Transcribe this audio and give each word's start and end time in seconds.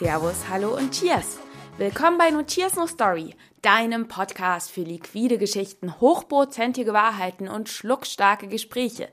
Servus, 0.00 0.48
Hallo 0.48 0.74
und 0.74 0.92
Cheers! 0.92 1.38
Willkommen 1.76 2.16
bei 2.16 2.30
No 2.30 2.42
Cheers 2.42 2.76
No 2.76 2.86
Story, 2.86 3.34
deinem 3.60 4.08
Podcast 4.08 4.70
für 4.70 4.80
liquide 4.80 5.36
Geschichten, 5.36 6.00
hochprozentige 6.00 6.94
Wahrheiten 6.94 7.48
und 7.48 7.68
schluckstarke 7.68 8.48
Gespräche. 8.48 9.10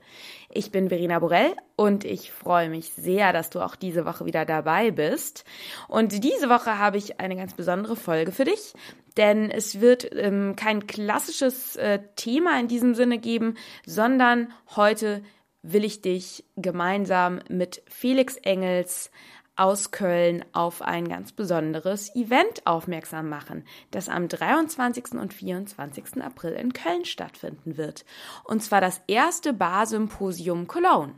Ich 0.48 0.70
bin 0.70 0.88
Verena 0.88 1.18
Borell 1.18 1.54
und 1.76 2.06
ich 2.06 2.32
freue 2.32 2.70
mich 2.70 2.88
sehr, 2.94 3.34
dass 3.34 3.50
du 3.50 3.60
auch 3.60 3.76
diese 3.76 4.06
Woche 4.06 4.24
wieder 4.24 4.46
dabei 4.46 4.90
bist. 4.90 5.44
Und 5.88 6.24
diese 6.24 6.48
Woche 6.48 6.78
habe 6.78 6.96
ich 6.96 7.20
eine 7.20 7.36
ganz 7.36 7.52
besondere 7.52 7.94
Folge 7.94 8.32
für 8.32 8.46
dich, 8.46 8.72
denn 9.18 9.50
es 9.50 9.82
wird 9.82 10.08
ähm, 10.16 10.56
kein 10.56 10.86
klassisches 10.86 11.76
äh, 11.76 11.98
Thema 12.16 12.58
in 12.58 12.66
diesem 12.66 12.94
Sinne 12.94 13.18
geben, 13.18 13.58
sondern 13.84 14.54
heute 14.74 15.22
will 15.60 15.84
ich 15.84 16.00
dich 16.00 16.44
gemeinsam 16.56 17.40
mit 17.50 17.82
Felix 17.88 18.36
Engels 18.36 19.10
aus 19.58 19.90
Köln 19.90 20.44
auf 20.52 20.82
ein 20.82 21.08
ganz 21.08 21.32
besonderes 21.32 22.14
Event 22.14 22.64
aufmerksam 22.64 23.28
machen, 23.28 23.64
das 23.90 24.08
am 24.08 24.28
23. 24.28 25.12
und 25.12 25.34
24. 25.34 26.22
April 26.22 26.52
in 26.52 26.72
Köln 26.72 27.04
stattfinden 27.04 27.76
wird. 27.76 28.04
Und 28.44 28.62
zwar 28.62 28.80
das 28.80 29.02
erste 29.08 29.52
Bar-Symposium 29.52 30.68
Cologne. 30.68 31.14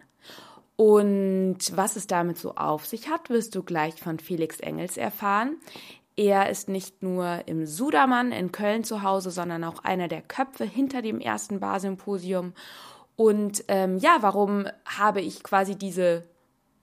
Und 0.76 1.58
was 1.76 1.96
es 1.96 2.06
damit 2.06 2.38
so 2.38 2.54
auf 2.54 2.86
sich 2.86 3.10
hat, 3.10 3.28
wirst 3.28 3.54
du 3.54 3.62
gleich 3.62 4.00
von 4.00 4.18
Felix 4.18 4.58
Engels 4.60 4.96
erfahren. 4.96 5.58
Er 6.16 6.48
ist 6.48 6.70
nicht 6.70 7.02
nur 7.02 7.42
im 7.46 7.66
Sudermann 7.66 8.32
in 8.32 8.52
Köln 8.52 8.84
zu 8.84 9.02
Hause, 9.02 9.30
sondern 9.30 9.64
auch 9.64 9.84
einer 9.84 10.08
der 10.08 10.22
Köpfe 10.22 10.64
hinter 10.64 11.02
dem 11.02 11.20
ersten 11.20 11.60
Bar-Symposium. 11.60 12.54
Und 13.16 13.64
ähm, 13.68 13.98
ja, 13.98 14.16
warum 14.20 14.66
habe 14.86 15.20
ich 15.20 15.42
quasi 15.42 15.76
diese 15.76 16.29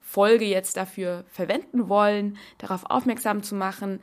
Folge 0.08 0.46
jetzt 0.46 0.78
dafür 0.78 1.26
verwenden 1.28 1.90
wollen, 1.90 2.38
darauf 2.60 2.90
aufmerksam 2.90 3.44
zu 3.44 3.56
machen. 3.56 4.00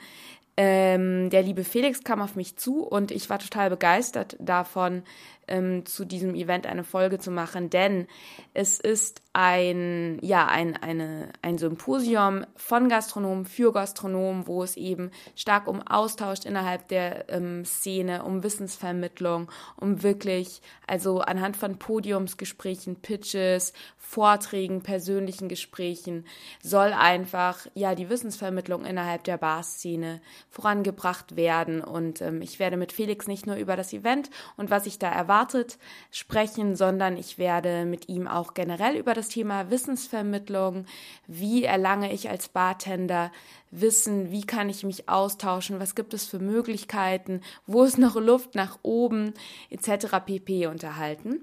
Ähm, 0.58 1.30
der 1.30 1.42
liebe 1.42 1.64
Felix 1.64 2.04
kam 2.04 2.20
auf 2.20 2.36
mich 2.36 2.56
zu 2.56 2.84
und 2.84 3.10
ich 3.10 3.30
war 3.30 3.38
total 3.38 3.70
begeistert 3.70 4.36
davon, 4.38 5.02
ähm, 5.48 5.86
zu 5.86 6.04
diesem 6.04 6.34
Event 6.34 6.66
eine 6.66 6.84
Folge 6.84 7.18
zu 7.18 7.30
machen, 7.30 7.70
denn 7.70 8.06
es 8.52 8.80
ist 8.80 9.22
ein, 9.34 10.18
ja, 10.22 10.46
ein, 10.46 10.76
eine, 10.76 11.28
ein 11.42 11.58
Symposium 11.58 12.46
von 12.54 12.88
Gastronomen 12.88 13.46
für 13.46 13.72
Gastronomen, 13.72 14.46
wo 14.46 14.62
es 14.62 14.76
eben 14.76 15.10
stark 15.34 15.66
um 15.66 15.82
Austausch 15.82 16.44
innerhalb 16.44 16.86
der 16.86 17.28
ähm, 17.28 17.64
Szene, 17.64 18.22
um 18.22 18.44
Wissensvermittlung, 18.44 19.50
um 19.76 20.04
wirklich, 20.04 20.62
also 20.86 21.20
anhand 21.20 21.56
von 21.56 21.78
Podiumsgesprächen, 21.78 22.96
Pitches, 22.96 23.72
Vorträgen, 23.96 24.82
persönlichen 24.82 25.48
Gesprächen, 25.48 26.26
soll 26.62 26.92
einfach, 26.92 27.66
ja, 27.74 27.96
die 27.96 28.10
Wissensvermittlung 28.10 28.84
innerhalb 28.84 29.24
der 29.24 29.38
Barszene 29.38 30.20
vorangebracht 30.50 31.34
werden. 31.34 31.82
Und 31.82 32.20
ähm, 32.20 32.40
ich 32.40 32.60
werde 32.60 32.76
mit 32.76 32.92
Felix 32.92 33.26
nicht 33.26 33.46
nur 33.46 33.56
über 33.56 33.74
das 33.74 33.92
Event 33.92 34.30
und 34.56 34.70
was 34.70 34.86
ich 34.86 35.00
da 35.00 35.10
erwartet 35.34 35.78
sprechen, 36.10 36.76
sondern 36.76 37.16
ich 37.16 37.38
werde 37.38 37.84
mit 37.84 38.08
ihm 38.08 38.28
auch 38.28 38.54
generell 38.54 38.96
über 38.96 39.14
das 39.14 39.28
Thema 39.28 39.70
Wissensvermittlung. 39.70 40.86
Wie 41.26 41.64
erlange 41.64 42.12
ich 42.12 42.30
als 42.30 42.48
Bartender 42.48 43.32
Wissen? 43.70 44.30
Wie 44.30 44.44
kann 44.44 44.68
ich 44.68 44.84
mich 44.84 45.08
austauschen? 45.08 45.80
Was 45.80 45.96
gibt 45.96 46.14
es 46.14 46.24
für 46.24 46.38
Möglichkeiten? 46.38 47.40
Wo 47.66 47.82
ist 47.82 47.98
noch 47.98 48.14
Luft 48.14 48.54
nach 48.54 48.78
oben? 48.82 49.34
Etc. 49.70 50.06
pp. 50.24 50.68
unterhalten. 50.68 51.40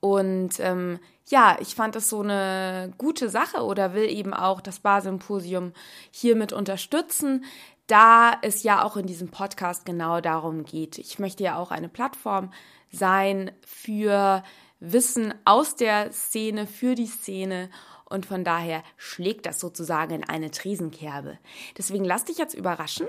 Und 0.00 0.60
ähm, 0.60 0.98
ja, 1.28 1.56
ich 1.60 1.74
fand 1.74 1.96
das 1.96 2.08
so 2.10 2.20
eine 2.20 2.92
gute 2.98 3.30
Sache 3.30 3.64
oder 3.64 3.94
will 3.94 4.08
eben 4.08 4.34
auch 4.34 4.60
das 4.60 4.80
Barsymposium 4.80 5.72
hiermit 6.10 6.52
unterstützen, 6.52 7.44
da 7.88 8.34
es 8.42 8.62
ja 8.62 8.84
auch 8.84 8.96
in 8.96 9.06
diesem 9.06 9.28
Podcast 9.28 9.84
genau 9.84 10.20
darum 10.20 10.64
geht. 10.64 10.98
Ich 10.98 11.18
möchte 11.18 11.42
ja 11.42 11.56
auch 11.56 11.70
eine 11.70 11.88
Plattform 11.88 12.52
sein 12.90 13.52
für 13.64 14.42
Wissen 14.80 15.34
aus 15.44 15.76
der 15.76 16.12
Szene 16.12 16.66
für 16.66 16.94
die 16.94 17.06
Szene 17.06 17.70
und 18.04 18.24
von 18.24 18.42
daher 18.42 18.82
schlägt 18.96 19.44
das 19.46 19.60
sozusagen 19.60 20.14
in 20.14 20.24
eine 20.24 20.50
Tresenkerbe. 20.50 21.38
Deswegen 21.76 22.04
lass 22.04 22.24
dich 22.24 22.38
jetzt 22.38 22.54
überraschen. 22.54 23.06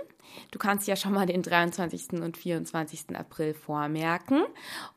Du 0.52 0.60
kannst 0.60 0.88
ja 0.88 0.96
schon 0.96 1.14
mal 1.14 1.26
den 1.26 1.42
23. 1.42 2.22
und 2.22 2.36
24. 2.36 3.16
April 3.16 3.54
vormerken. 3.54 4.44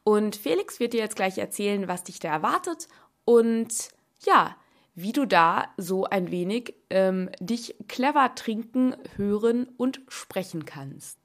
Und 0.03 0.35
Felix 0.35 0.81
wird 0.81 0.93
dir 0.93 1.01
jetzt 1.01 1.17
gleich 1.17 1.39
erzählen, 1.39 1.89
was 1.89 2.05
dich 2.05 2.19
da 2.19 2.31
erwartet 2.31 2.89
und 3.25 3.91
ja, 4.25 4.57
wie 4.95 5.13
du 5.13 5.25
da 5.25 5.69
so 5.77 6.05
ein 6.05 6.31
wenig 6.31 6.75
ähm, 6.91 7.31
dich 7.41 7.77
clever 7.89 8.35
trinken, 8.35 8.97
hören 9.17 9.69
und 9.77 10.01
sprechen 10.09 10.65
kannst. 10.65 11.19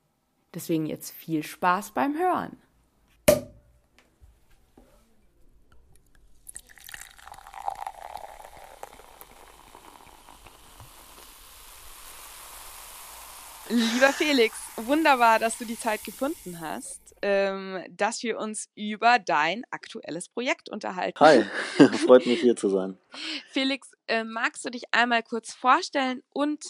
Deswegen 0.54 0.86
jetzt 0.86 1.12
viel 1.12 1.44
Spaß 1.44 1.92
beim 1.92 2.18
Hören. 2.18 2.58
Lieber 13.70 14.14
Felix, 14.14 14.56
wunderbar, 14.78 15.40
dass 15.40 15.58
du 15.58 15.66
die 15.66 15.78
Zeit 15.78 16.04
gefunden 16.06 16.62
hast, 16.62 17.02
ähm, 17.22 17.84
dass 17.90 18.24
wir 18.24 18.40
uns 18.40 18.70
über 18.76 19.20
dein 19.20 19.64
aktuelles 19.72 20.30
Projekt 20.30 20.70
unterhalten. 20.70 21.20
Hi, 21.20 21.44
freut 22.06 22.26
mich 22.26 22.40
hier 22.40 22.56
zu 22.56 22.70
sein. 22.70 22.98
Felix, 23.50 23.92
äh, 24.08 24.24
magst 24.24 24.64
du 24.64 24.70
dich 24.70 24.84
einmal 24.92 25.22
kurz 25.22 25.54
vorstellen 25.54 26.24
und 26.32 26.64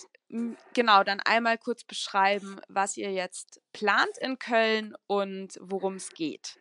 genau 0.73 1.03
dann 1.03 1.19
einmal 1.21 1.57
kurz 1.57 1.83
beschreiben, 1.83 2.59
was 2.67 2.97
ihr 2.97 3.11
jetzt 3.11 3.61
plant 3.73 4.17
in 4.19 4.39
Köln 4.39 4.95
und 5.05 5.57
worum 5.61 5.95
es 5.95 6.09
geht? 6.09 6.59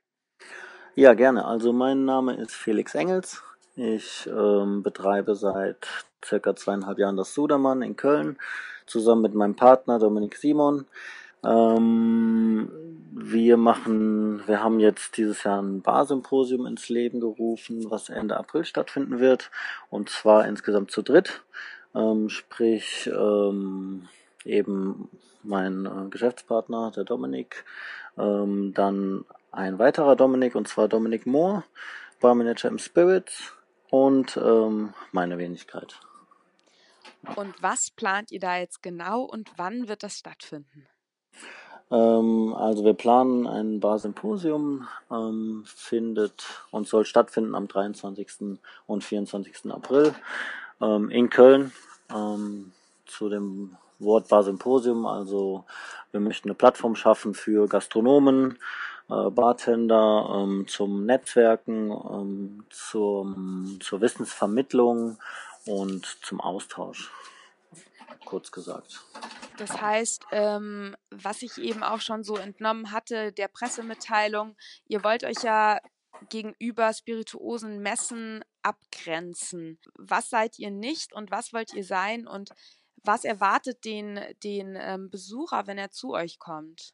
Ja, 0.95 1.15
gerne. 1.15 1.45
Also 1.47 1.73
mein 1.73 2.05
Name 2.05 2.37
ist 2.37 2.55
Felix 2.55 2.95
Engels. 2.95 3.43
Ich 3.75 4.27
ähm, 4.27 4.83
betreibe 4.83 5.35
seit 5.35 5.87
circa 6.25 6.55
zweieinhalb 6.55 6.99
Jahren 6.99 7.17
das 7.17 7.35
Sudermann 7.35 7.83
in 7.83 7.97
Köln 7.97 8.39
zusammen 8.87 9.23
mit 9.23 9.35
meinem 9.35 9.55
Partner 9.55 9.99
Dominik 9.99 10.37
Simon. 10.37 10.87
Ähm, 11.45 12.71
wir 13.13 13.57
machen, 13.57 14.43
wir 14.47 14.63
haben 14.63 14.79
jetzt 14.79 15.17
dieses 15.17 15.45
Jahr 15.45 15.63
ein 15.63 15.81
Barsymposium 15.81 16.67
ins 16.67 16.89
Leben 16.89 17.21
gerufen, 17.21 17.91
was 17.91 18.09
Ende 18.09 18.37
April 18.37 18.65
stattfinden 18.65 19.21
wird, 19.21 19.51
und 19.91 20.11
zwar 20.11 20.47
insgesamt 20.47 20.91
zu 20.91 21.03
dritt. 21.03 21.43
Ähm, 21.95 22.29
sprich, 22.29 23.11
ähm, 23.11 24.09
eben 24.45 25.09
mein 25.43 25.87
äh, 25.87 26.09
Geschäftspartner, 26.11 26.93
der 26.95 27.05
Dominik, 27.05 27.65
ähm, 28.19 28.75
dann 28.75 29.25
ein 29.51 29.79
weiterer 29.79 30.17
Dominik, 30.17 30.55
und 30.55 30.69
zwar 30.69 30.89
Dominik 30.89 31.27
Mohr, 31.27 31.65
Barmanager 32.21 32.69
im 32.69 32.79
Spirits 32.79 33.55
und 33.91 34.37
ähm, 34.37 34.93
meine 35.13 35.39
Wenigkeit. 35.39 35.99
Und 37.35 37.61
was 37.63 37.91
plant 37.91 38.31
ihr 38.31 38.41
da 38.41 38.59
jetzt 38.59 38.83
genau 38.83 39.23
und 39.23 39.51
wann 39.57 39.89
wird 39.89 40.03
das 40.03 40.19
stattfinden? 40.19 40.87
Ähm, 41.91 42.55
also 42.55 42.85
wir 42.85 42.95
planen 42.95 43.47
ein 43.47 43.81
Bar-Symposium, 43.81 44.87
ähm, 45.11 45.65
findet 45.67 46.45
und 46.71 46.89
soll 46.89 47.05
stattfinden 47.05 47.55
am 47.55 47.69
23. 47.69 48.59
und 48.87 49.05
24. 49.05 49.71
April 49.73 50.15
ähm, 50.81 51.11
in 51.11 51.31
Köln 51.31 51.73
ähm, 52.15 52.73
zu 53.07 53.29
dem 53.29 53.77
Wort 53.99 54.29
Bar-Symposium. 54.29 55.07
Also 55.07 55.65
wir 56.11 56.21
möchten 56.21 56.49
eine 56.49 56.55
Plattform 56.57 56.97
schaffen 56.97 57.35
für 57.35 57.69
Gastronomen, 57.69 58.59
äh, 59.09 59.31
Bartender 59.31 60.43
ähm, 60.43 60.67
zum 60.67 61.07
Netzwerken, 61.07 61.91
ähm, 61.91 62.65
zum, 62.71 63.79
zur 63.81 64.01
Wissensvermittlung 64.01 65.19
und 65.67 66.19
zum 66.23 66.41
Austausch, 66.41 67.11
kurz 68.25 68.51
gesagt. 68.51 69.05
Das 69.59 69.81
heißt, 69.81 70.25
ähm, 70.33 70.97
was 71.11 71.43
ich 71.43 71.59
eben 71.59 71.83
auch 71.83 72.01
schon 72.01 72.23
so 72.23 72.37
entnommen 72.37 72.93
hatte, 72.93 73.33
der 73.33 73.49
Pressemitteilung, 73.49 74.57
ihr 74.87 75.03
wollt 75.03 75.25
euch 75.25 75.43
ja 75.43 75.79
gegenüber 76.29 76.93
spirituosen 76.93 77.81
Messen 77.81 78.45
abgrenzen. 78.63 79.79
Was 79.95 80.31
seid 80.31 80.59
ihr 80.59 80.71
nicht 80.71 81.13
und 81.13 81.31
was 81.31 81.53
wollt 81.53 81.75
ihr 81.75 81.85
sein 81.85 82.27
und 82.27 82.51
was 83.05 83.25
erwartet 83.25 83.85
den, 83.85 84.21
den 84.43 84.77
ähm, 84.79 85.11
Besucher, 85.11 85.67
wenn 85.67 85.79
er 85.79 85.91
zu 85.91 86.15
euch 86.15 86.39
kommt? 86.39 86.93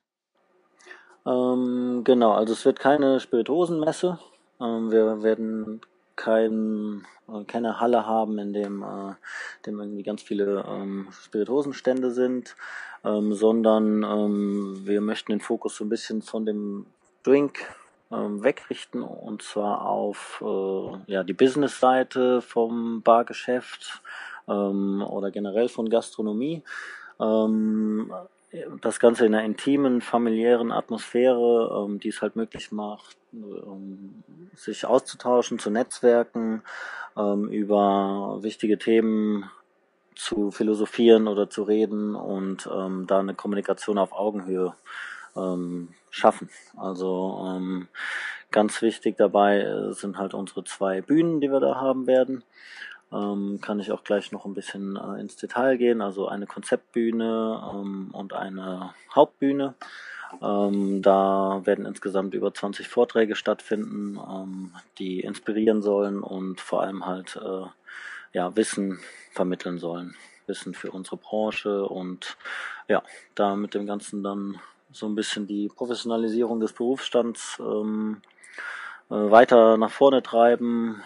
Ähm, 1.24 2.02
genau, 2.04 2.32
also 2.32 2.52
es 2.52 2.64
wird 2.64 2.80
keine 2.80 3.20
Spirituosenmesse. 3.20 4.18
Ähm, 4.60 4.90
wir 4.90 5.22
werden 5.22 5.80
kein, 6.16 7.06
äh, 7.28 7.44
keine 7.44 7.80
Halle 7.80 8.06
haben, 8.06 8.38
in 8.38 8.52
dem, 8.52 8.82
äh, 8.82 9.14
dem 9.66 9.80
irgendwie 9.80 10.02
ganz 10.02 10.22
viele 10.22 10.64
ähm, 10.68 11.08
Spirituosenstände 11.12 12.10
sind, 12.10 12.56
ähm, 13.04 13.34
sondern 13.34 14.02
ähm, 14.02 14.80
wir 14.84 15.00
möchten 15.00 15.32
den 15.32 15.40
Fokus 15.40 15.76
so 15.76 15.84
ein 15.84 15.88
bisschen 15.90 16.22
von 16.22 16.46
dem 16.46 16.86
Drink 17.22 17.58
ähm, 18.10 18.42
wegrichten 18.42 19.02
und 19.02 19.42
zwar 19.42 19.86
auf 19.86 20.42
äh, 20.44 21.12
ja, 21.12 21.24
die 21.24 21.32
Business-Seite 21.32 22.42
vom 22.42 23.02
Bargeschäft, 23.02 24.02
ähm, 24.48 25.02
oder 25.02 25.30
generell 25.30 25.68
von 25.68 25.88
Gastronomie. 25.88 26.62
Ähm, 27.20 28.12
das 28.80 29.00
Ganze 29.00 29.26
in 29.26 29.34
einer 29.34 29.44
intimen, 29.44 30.00
familiären 30.00 30.72
Atmosphäre, 30.72 31.84
ähm, 31.86 32.00
die 32.00 32.08
es 32.08 32.20
halt 32.20 32.36
möglich 32.36 32.70
macht, 32.72 33.16
ähm, 33.32 34.22
sich 34.54 34.84
auszutauschen, 34.84 35.58
zu 35.58 35.70
netzwerken, 35.70 36.62
ähm, 37.16 37.48
über 37.48 38.38
wichtige 38.42 38.78
Themen 38.78 39.50
zu 40.14 40.50
philosophieren 40.50 41.28
oder 41.28 41.48
zu 41.48 41.62
reden 41.62 42.14
und 42.14 42.68
ähm, 42.72 43.06
da 43.06 43.20
eine 43.20 43.34
Kommunikation 43.34 43.96
auf 43.96 44.12
Augenhöhe 44.12 44.74
ähm, 45.34 45.88
schaffen. 46.10 46.50
Also 46.76 47.42
ähm, 47.48 47.88
ganz 48.50 48.82
wichtig 48.82 49.16
dabei 49.16 49.90
sind 49.92 50.18
halt 50.18 50.34
unsere 50.34 50.64
zwei 50.64 51.00
Bühnen, 51.00 51.40
die 51.40 51.50
wir 51.50 51.60
da 51.60 51.76
haben 51.76 52.06
werden. 52.06 52.44
Ähm, 53.12 53.60
kann 53.60 53.78
ich 53.80 53.92
auch 53.92 54.04
gleich 54.04 54.32
noch 54.32 54.46
ein 54.46 54.54
bisschen 54.54 54.96
äh, 54.96 55.20
ins 55.20 55.36
Detail 55.36 55.76
gehen. 55.76 56.00
Also 56.00 56.28
eine 56.28 56.46
Konzeptbühne 56.46 57.72
ähm, 57.74 58.10
und 58.12 58.32
eine 58.32 58.94
Hauptbühne. 59.14 59.74
Ähm, 60.40 61.02
da 61.02 61.60
werden 61.64 61.84
insgesamt 61.84 62.34
über 62.34 62.54
20 62.54 62.88
Vorträge 62.88 63.36
stattfinden, 63.36 64.18
ähm, 64.18 64.72
die 64.98 65.20
inspirieren 65.20 65.82
sollen 65.82 66.22
und 66.22 66.60
vor 66.60 66.82
allem 66.82 67.04
halt 67.04 67.36
äh, 67.36 67.66
ja, 68.32 68.56
Wissen 68.56 69.00
vermitteln 69.32 69.78
sollen. 69.78 70.14
Wissen 70.46 70.74
für 70.74 70.90
unsere 70.90 71.18
Branche 71.18 71.86
und 71.86 72.36
ja, 72.88 73.02
da 73.34 73.56
mit 73.56 73.74
dem 73.74 73.86
Ganzen 73.86 74.22
dann 74.22 74.58
so 74.90 75.06
ein 75.06 75.14
bisschen 75.14 75.46
die 75.46 75.68
Professionalisierung 75.68 76.60
des 76.60 76.72
Berufsstands 76.72 77.58
ähm, 77.60 78.22
äh, 79.10 79.14
weiter 79.14 79.76
nach 79.76 79.90
vorne 79.90 80.22
treiben. 80.22 81.02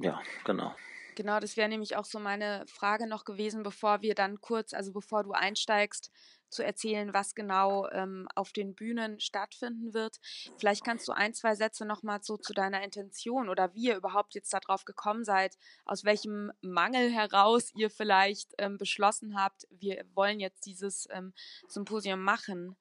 Ja, 0.00 0.20
genau. 0.44 0.74
Genau, 1.16 1.38
das 1.40 1.56
wäre 1.56 1.68
nämlich 1.68 1.96
auch 1.96 2.04
so 2.04 2.18
meine 2.18 2.64
Frage 2.66 3.06
noch 3.06 3.24
gewesen, 3.24 3.62
bevor 3.62 4.00
wir 4.00 4.14
dann 4.14 4.40
kurz, 4.40 4.72
also 4.72 4.92
bevor 4.92 5.22
du 5.22 5.32
einsteigst, 5.32 6.10
zu 6.48 6.64
erzählen, 6.64 7.14
was 7.14 7.34
genau 7.34 7.88
ähm, 7.90 8.26
auf 8.34 8.52
den 8.52 8.74
Bühnen 8.74 9.20
stattfinden 9.20 9.94
wird. 9.94 10.18
Vielleicht 10.56 10.84
kannst 10.84 11.06
du 11.08 11.12
ein, 11.12 11.32
zwei 11.32 11.54
Sätze 11.54 11.84
nochmal 11.84 12.20
so 12.22 12.36
zu 12.36 12.52
deiner 12.52 12.82
Intention 12.82 13.48
oder 13.48 13.72
wie 13.74 13.88
ihr 13.88 13.96
überhaupt 13.96 14.34
jetzt 14.34 14.52
darauf 14.52 14.84
gekommen 14.84 15.24
seid, 15.24 15.56
aus 15.84 16.04
welchem 16.04 16.50
Mangel 16.60 17.10
heraus 17.10 17.70
ihr 17.76 17.90
vielleicht 17.90 18.52
ähm, 18.58 18.78
beschlossen 18.78 19.40
habt, 19.40 19.66
wir 19.70 20.04
wollen 20.14 20.40
jetzt 20.40 20.66
dieses 20.66 21.06
ähm, 21.10 21.32
Symposium 21.68 22.22
machen. 22.22 22.76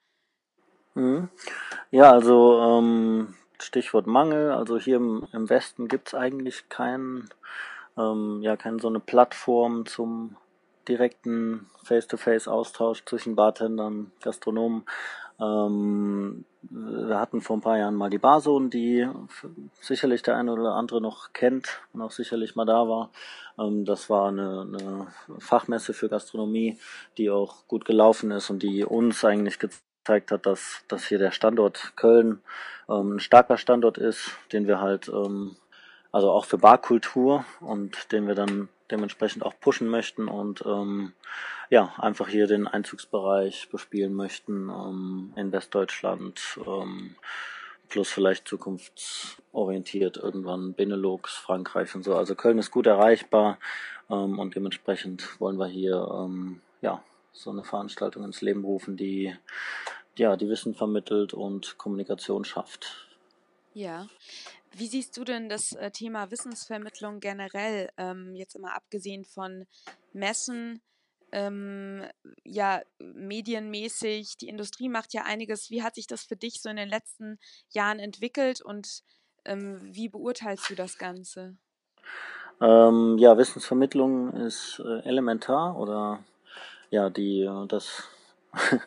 Mhm. 0.96 1.30
Ja, 1.92 2.12
also 2.12 2.60
ähm, 2.62 3.36
Stichwort 3.62 4.08
Mangel. 4.08 4.52
Also 4.52 4.78
hier 4.78 4.98
im, 4.98 5.28
im 5.34 5.50
Westen 5.50 5.88
gibt 5.88 6.10
es 6.10 6.14
eigentlich 6.14 6.70
keinen, 6.70 7.30
ähm, 7.98 8.42
ja, 8.42 8.58
keine 8.58 8.80
so 8.80 8.88
eine 8.88 9.00
Plattform 9.00 9.86
zum 9.86 10.36
direkten 10.88 11.68
Face-to-Face-Austausch 11.84 13.06
zwischen 13.06 13.36
Bartendern, 13.36 14.12
Gastronomen. 14.22 14.84
Ähm, 15.40 16.46
wir 16.62 17.20
hatten 17.20 17.42
vor 17.42 17.58
ein 17.58 17.62
paar 17.62 17.78
Jahren 17.78 17.96
mal 17.96 18.10
die 18.10 18.18
Barzone, 18.18 18.70
die 18.70 19.08
sicherlich 19.80 20.22
der 20.24 20.36
eine 20.36 20.52
oder 20.52 20.74
andere 20.74 21.00
noch 21.00 21.32
kennt 21.32 21.82
und 21.94 22.02
auch 22.02 22.12
sicherlich 22.12 22.56
mal 22.56 22.66
da 22.66 22.90
war. 22.90 23.12
Ähm, 23.58 23.86
das 23.86 24.10
war 24.10 24.28
eine, 24.28 24.62
eine 24.62 25.08
Fachmesse 25.40 25.94
für 25.94 26.10
Gastronomie, 26.10 26.78
die 27.18 27.30
auch 27.30 27.68
gut 27.68 27.86
gelaufen 27.86 28.32
ist 28.32 28.50
und 28.50 28.64
die 28.64 28.84
uns 28.84 29.24
eigentlich 29.24 29.60
gezeigt 29.60 29.84
hat, 30.08 30.46
dass, 30.46 30.84
dass 30.88 31.06
hier 31.06 31.20
der 31.20 31.32
Standort 31.32 31.94
Köln 31.96 32.42
ähm, 32.88 33.16
ein 33.16 33.20
starker 33.20 33.58
Standort 33.58 33.98
ist, 33.98 34.32
den 34.52 34.68
wir 34.68 34.80
halt 34.80 35.10
ähm, 35.10 35.56
also 36.12 36.32
auch 36.32 36.46
für 36.46 36.58
Barkultur 36.58 37.46
und 37.60 38.12
den 38.12 38.28
wir 38.28 38.36
dann 38.36 38.70
dementsprechend 38.90 39.44
auch 39.44 39.54
pushen 39.60 39.88
möchten 39.88 40.28
und 40.28 40.64
ähm, 40.66 41.14
ja, 41.70 41.94
einfach 41.98 42.28
hier 42.28 42.48
den 42.48 42.68
Einzugsbereich 42.68 43.70
bespielen 43.70 44.14
möchten 44.14 44.70
ähm, 44.70 45.34
in 45.36 45.52
Westdeutschland, 45.52 46.60
ähm, 46.66 47.16
plus 47.90 48.10
vielleicht 48.10 48.48
zukunftsorientiert 48.48 50.18
irgendwann 50.18 50.74
Benelux, 50.74 51.34
Frankreich 51.36 51.94
und 51.94 52.04
so. 52.04 52.16
Also 52.16 52.34
Köln 52.34 52.58
ist 52.58 52.72
gut 52.72 52.88
erreichbar 52.88 53.60
ähm, 54.10 54.40
und 54.40 54.56
dementsprechend 54.56 55.40
wollen 55.40 55.58
wir 55.58 55.68
hier 55.68 56.10
ähm, 56.12 56.62
ja 56.82 57.04
so 57.32 57.50
eine 57.50 57.64
Veranstaltung 57.64 58.24
ins 58.24 58.42
Leben 58.42 58.64
rufen, 58.64 58.98
die 58.98 59.36
ja 60.18 60.36
die 60.36 60.50
Wissen 60.50 60.76
vermittelt 60.76 61.34
und 61.34 61.78
Kommunikation 61.78 62.44
schafft. 62.44 63.08
Ja. 63.74 64.08
Wie 64.72 64.88
siehst 64.88 65.18
du 65.18 65.24
denn 65.24 65.50
das 65.50 65.74
äh, 65.74 65.92
Thema 65.92 66.32
Wissensvermittlung 66.32 67.20
generell, 67.20 67.90
ähm, 67.98 68.36
jetzt 68.36 68.56
immer 68.56 68.76
abgesehen 68.76 69.26
von 69.26 69.66
Messen, 70.14 70.82
ähm, 71.32 72.04
ja, 72.44 72.82
medienmäßig, 73.00 74.38
die 74.38 74.48
Industrie 74.48 74.90
macht 74.90 75.14
ja 75.14 75.24
einiges. 75.24 75.70
Wie 75.70 75.84
hat 75.84 75.96
sich 75.96 76.08
das 76.08 76.24
für 76.24 76.36
dich 76.36 76.62
so 76.62 76.70
in 76.70 76.76
den 76.76 76.90
letzten 76.90 77.40
Jahren 77.70 78.00
entwickelt 78.00 78.62
und 78.62 79.04
ähm, 79.46 79.80
wie 79.84 80.10
beurteilst 80.10 80.70
du 80.70 80.76
das 80.76 80.98
Ganze? 80.98 81.56
Ähm, 82.62 83.18
ja, 83.18 83.38
Wissensvermittlung 83.38 84.34
ist 84.34 84.82
äh, 84.84 85.00
elementar 85.08 85.78
oder 85.78 86.24
ja, 86.90 87.10
die, 87.10 87.42
äh, 87.42 87.68
das 87.68 88.10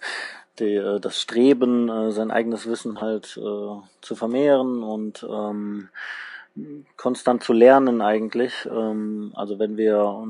die, 0.58 0.74
äh, 0.74 1.00
das 1.00 1.20
Streben, 1.20 1.88
äh, 1.88 2.12
sein 2.12 2.30
eigenes 2.30 2.66
Wissen 2.66 3.00
halt 3.00 3.36
äh, 3.36 3.76
zu 4.00 4.14
vermehren 4.14 4.82
und 4.82 5.26
ähm, 5.28 5.88
konstant 6.96 7.42
zu 7.42 7.52
lernen 7.52 8.00
eigentlich. 8.00 8.68
Ähm, 8.70 9.32
also 9.34 9.58
wenn 9.58 9.76
wir 9.76 10.26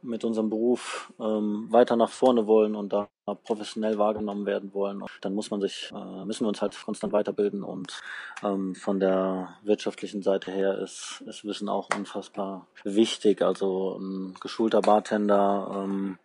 mit 0.00 0.24
unserem 0.24 0.48
Beruf 0.48 1.12
ähm, 1.20 1.66
weiter 1.70 1.96
nach 1.96 2.10
vorne 2.10 2.46
wollen 2.46 2.76
und 2.76 2.92
da 2.92 3.08
professionell 3.44 3.98
wahrgenommen 3.98 4.46
werden 4.46 4.72
wollen, 4.72 5.02
dann 5.20 5.34
muss 5.34 5.50
man 5.50 5.60
sich, 5.60 5.92
äh, 5.92 6.24
müssen 6.24 6.44
wir 6.44 6.48
uns 6.48 6.62
halt 6.62 6.76
konstant 6.82 7.12
weiterbilden 7.12 7.62
und 7.62 8.00
ähm, 8.42 8.74
von 8.74 9.00
der 9.00 9.56
wirtschaftlichen 9.64 10.22
Seite 10.22 10.50
her 10.50 10.78
ist, 10.78 11.22
ist 11.26 11.44
Wissen 11.44 11.68
auch 11.68 11.88
unfassbar 11.96 12.66
wichtig. 12.84 13.42
Also 13.42 13.98
ein 13.98 14.34
geschulter 14.40 14.80
Bartender 14.80 15.84
ähm, 15.84 16.18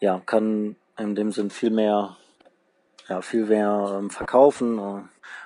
ja, 0.00 0.20
kann 0.24 0.76
in 0.98 1.14
dem 1.14 1.32
Sinn 1.32 1.50
viel 1.50 1.70
mehr 1.70 2.16
ja, 3.08 3.22
viel 3.22 3.46
mehr 3.46 3.96
ähm, 3.98 4.10
verkaufen 4.10 4.78
äh, 4.78 5.02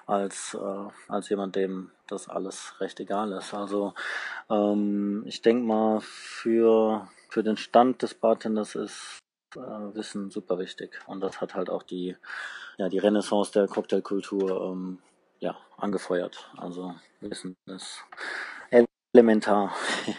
als, 0.06 0.54
äh, 0.54 0.88
als 1.08 1.28
jemand, 1.28 1.56
dem 1.56 1.90
das 2.08 2.28
alles 2.28 2.80
recht 2.80 3.00
egal 3.00 3.32
ist. 3.32 3.54
Also 3.54 3.94
ähm, 4.50 5.22
ich 5.26 5.42
denke 5.42 5.64
mal, 5.64 6.00
für, 6.00 7.08
für 7.28 7.42
den 7.42 7.56
Stand 7.56 8.02
des 8.02 8.14
Bartenders 8.14 8.74
ist 8.74 9.18
äh, 9.54 9.58
Wissen 9.94 10.30
super 10.30 10.58
wichtig. 10.58 10.98
Und 11.06 11.20
das 11.20 11.40
hat 11.40 11.54
halt 11.54 11.70
auch 11.70 11.82
die, 11.82 12.16
ja, 12.78 12.88
die 12.88 12.98
Renaissance 12.98 13.52
der 13.52 13.68
Cocktailkultur 13.68 14.72
ähm, 14.72 14.98
ja, 15.38 15.56
angefeuert. 15.76 16.50
Also 16.56 16.94
Wissen 17.20 17.56
ist 17.66 18.04
elementar. 19.14 19.74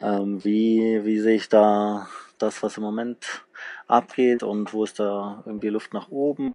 Ja. 0.00 0.18
ähm, 0.18 0.44
wie, 0.44 1.04
wie 1.04 1.20
sehe 1.20 1.36
ich 1.36 1.48
da 1.48 2.08
das, 2.38 2.62
was 2.62 2.76
im 2.76 2.82
Moment 2.82 3.44
abgeht 3.90 4.42
und 4.42 4.72
wo 4.72 4.84
ist 4.84 4.98
da 4.98 5.42
irgendwie 5.46 5.68
Luft 5.68 5.92
nach 5.94 6.10
oben, 6.10 6.54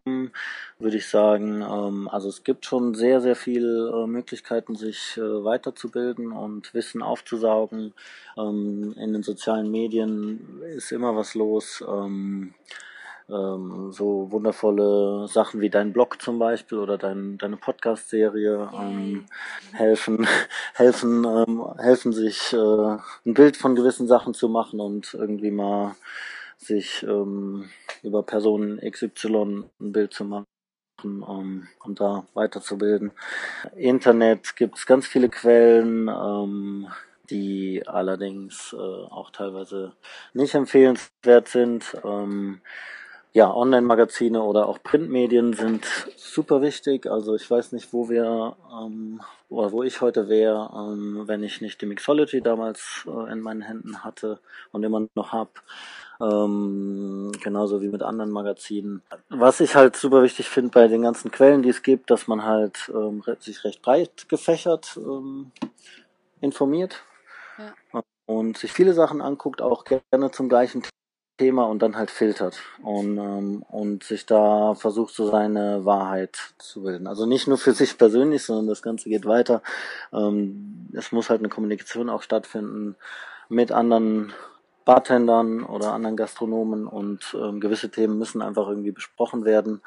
würde 0.80 0.98
ich 0.98 1.08
sagen. 1.08 1.62
Ähm, 1.62 2.08
also 2.12 2.30
es 2.30 2.44
gibt 2.44 2.65
schon 2.65 2.96
sehr, 2.96 3.22
sehr 3.22 3.36
viele 3.36 3.89
äh, 3.89 4.08
Möglichkeiten, 4.08 4.75
sich 4.75 5.18
äh, 5.18 5.22
weiterzubilden 5.22 6.32
und 6.32 6.74
Wissen 6.74 7.01
aufzusaugen. 7.01 7.94
Ähm, 8.38 8.94
in 8.98 9.13
den 9.13 9.24
sozialen 9.24 9.70
Medien 9.72 10.62
ist 10.75 10.92
immer 10.92 11.15
was 11.15 11.36
los. 11.36 11.84
Ähm, 11.88 12.54
ähm, 13.30 13.92
so 13.92 14.32
wundervolle 14.32 15.27
Sachen 15.27 15.60
wie 15.62 15.70
dein 15.70 15.94
Blog 15.94 16.22
zum 16.22 16.38
Beispiel 16.38 16.77
oder 16.77 16.98
dein, 16.98 17.38
deine 17.39 17.58
Podcast-Serie 17.58 18.70
ähm, 18.74 19.25
helfen, 19.74 20.27
helfen, 20.74 21.25
ähm, 21.25 21.65
helfen 21.77 22.13
sich 22.13 22.54
äh, 22.54 22.58
ein 23.25 23.34
Bild 23.34 23.58
von 23.58 23.75
gewissen 23.75 24.08
Sachen 24.08 24.34
zu 24.34 24.48
machen 24.48 24.80
und 24.80 25.15
irgendwie 25.15 25.51
mal 25.51 25.96
sich 26.57 27.03
ähm, 27.03 27.69
über 28.03 28.24
Personen 28.24 28.79
XY 28.79 29.65
ein 29.79 29.91
Bild 29.91 30.13
zu 30.13 30.25
machen 30.25 30.45
um, 31.03 31.67
um 31.83 31.95
da 31.95 32.25
weiterzubilden. 32.33 33.12
Internet 33.75 34.55
gibt 34.55 34.77
es 34.77 34.85
ganz 34.85 35.07
viele 35.07 35.29
Quellen, 35.29 36.07
ähm, 36.07 36.88
die 37.29 37.83
allerdings 37.85 38.74
äh, 38.74 38.77
auch 38.77 39.31
teilweise 39.31 39.93
nicht 40.33 40.55
empfehlenswert 40.55 41.47
sind. 41.47 41.97
Ähm, 42.03 42.62
ja, 43.33 43.53
Online-Magazine 43.53 44.41
oder 44.41 44.67
auch 44.69 44.81
Printmedien 44.81 45.51
sind 45.51 45.85
super 46.15 46.62
wichtig. 46.62 47.05
Also 47.07 47.35
ich 47.35 47.50
weiß 47.50 47.74
nicht, 47.74 47.91
wo 47.91 48.07
wir 48.07 48.55
ähm, 48.71 49.21
oder 49.50 49.74
wo 49.74 49.83
ich 49.83 50.00
heute 50.00 50.29
wäre, 50.29 50.71
ähm, 50.74 51.24
wenn 51.25 51.43
ich 51.43 51.59
nicht 51.59 51.81
die 51.81 51.85
Mixology 51.85 52.41
damals 52.41 53.05
äh, 53.07 53.31
in 53.31 53.41
meinen 53.41 53.62
Händen 53.62 54.05
hatte 54.05 54.39
und 54.71 54.83
immer 54.83 55.05
noch 55.15 55.33
hab. 55.33 55.62
Ähm, 56.22 57.31
genauso 57.43 57.81
wie 57.81 57.89
mit 57.89 58.03
anderen 58.03 58.31
Magazinen. 58.31 59.01
Was 59.29 59.60
ich 59.60 59.75
halt 59.75 59.95
super 59.95 60.24
wichtig 60.24 60.50
finde 60.50 60.72
bei 60.72 60.88
den 60.88 61.01
ganzen 61.01 61.31
Quellen, 61.31 61.62
die 61.62 61.69
es 61.69 61.84
gibt, 61.84 62.10
dass 62.10 62.27
man 62.27 62.43
halt 62.43 62.91
ähm, 62.93 63.24
sich 63.39 63.63
recht 63.63 63.81
breit 63.81 64.29
gefächert 64.29 64.98
ähm, 64.98 65.51
informiert. 66.41 67.03
Ja. 67.93 68.03
und 68.25 68.57
sich 68.57 68.74
viele 68.74 68.93
Sachen 68.93 69.22
anguckt, 69.22 69.62
auch 69.62 69.86
gerne 69.86 70.29
zum 70.31 70.50
gleichen 70.50 70.84
Thema 71.38 71.65
und 71.65 71.81
dann 71.81 71.98
halt 71.98 72.12
filtert 72.12 72.62
und, 72.81 73.17
ähm, 73.17 73.63
und 73.69 74.03
sich 74.03 74.25
da 74.25 74.74
versucht, 74.75 75.13
so 75.13 75.29
seine 75.29 75.84
Wahrheit 75.84 76.38
zu 76.57 76.84
bilden. 76.84 77.07
Also 77.07 77.25
nicht 77.25 77.48
nur 77.48 77.57
für 77.57 77.74
sich 77.74 77.98
persönlich, 77.98 78.43
sondern 78.43 78.67
das 78.67 78.81
Ganze 78.81 79.10
geht 79.10 79.25
weiter. 79.25 79.62
Ähm, 80.13 80.89
es 80.93 81.12
muss 81.12 81.29
halt 81.29 81.41
eine 81.41 81.50
Kommunikation 81.50 82.10
auch 82.10 82.22
stattfinden 82.22 82.95
mit 83.50 83.72
anderen 83.72 84.34
Bartendern 84.86 85.63
oder 85.63 85.94
anderen 85.94 86.15
Gastronomen 86.15 86.88
und 86.88 87.36
ähm, 87.39 87.60
gewisse 87.60 87.89
Themen 87.89 88.18
müssen 88.18 88.42
einfach 88.42 88.68
irgendwie 88.68 88.92
besprochen 88.92 89.44
werden. 89.44 89.82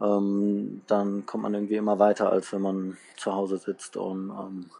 Ähm, 0.00 0.82
dann 0.86 1.26
kommt 1.26 1.42
man 1.42 1.54
irgendwie 1.54 1.76
immer 1.76 1.98
weiter, 1.98 2.30
als 2.30 2.52
wenn 2.52 2.62
man 2.62 2.96
zu 3.16 3.34
Hause 3.34 3.58
sitzt 3.58 3.96
und 3.96 4.30
ähm, 4.30 4.70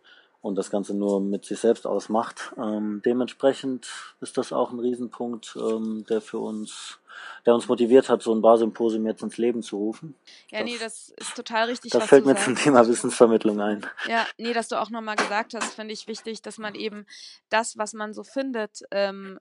und 0.46 0.54
das 0.54 0.70
Ganze 0.70 0.94
nur 0.94 1.20
mit 1.20 1.44
sich 1.44 1.58
selbst 1.58 1.86
ausmacht. 1.86 2.52
Ähm, 2.56 3.02
dementsprechend 3.04 3.88
ist 4.20 4.38
das 4.38 4.52
auch 4.52 4.70
ein 4.70 4.78
Riesenpunkt, 4.78 5.56
ähm, 5.56 6.06
der 6.08 6.20
für 6.20 6.38
uns, 6.38 7.00
der 7.44 7.54
uns 7.54 7.66
motiviert 7.66 8.08
hat, 8.08 8.22
so 8.22 8.32
ein 8.32 8.42
Barsymposium 8.42 9.06
jetzt 9.06 9.24
ins 9.24 9.38
Leben 9.38 9.62
zu 9.62 9.76
rufen. 9.76 10.14
Ja, 10.50 10.60
das, 10.60 10.70
nee, 10.70 10.78
das 10.78 11.08
ist 11.16 11.34
total 11.34 11.66
richtig. 11.66 11.90
Das 11.90 12.06
fällt 12.06 12.26
mir 12.26 12.34
sagst. 12.34 12.44
zum 12.44 12.54
Thema 12.54 12.86
Wissensvermittlung 12.86 13.60
ein. 13.60 13.84
Ja, 14.08 14.24
nee, 14.38 14.52
dass 14.52 14.68
du 14.68 14.80
auch 14.80 14.90
nochmal 14.90 15.16
gesagt 15.16 15.54
hast, 15.54 15.74
finde 15.74 15.92
ich 15.92 16.06
wichtig, 16.06 16.42
dass 16.42 16.58
man 16.58 16.76
eben 16.76 17.06
das, 17.48 17.76
was 17.76 17.92
man 17.92 18.14
so 18.14 18.22
findet, 18.22 18.82
ähm, 18.92 19.40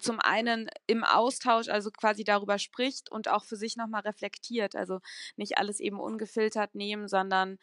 zum 0.00 0.20
einen 0.20 0.68
im 0.86 1.04
Austausch, 1.04 1.68
also 1.68 1.90
quasi 1.90 2.24
darüber 2.24 2.58
spricht 2.58 3.10
und 3.10 3.28
auch 3.28 3.44
für 3.44 3.56
sich 3.56 3.76
nochmal 3.76 4.02
reflektiert. 4.02 4.76
Also 4.76 5.00
nicht 5.36 5.58
alles 5.58 5.80
eben 5.80 6.00
ungefiltert 6.00 6.74
nehmen, 6.74 7.08
sondern 7.08 7.58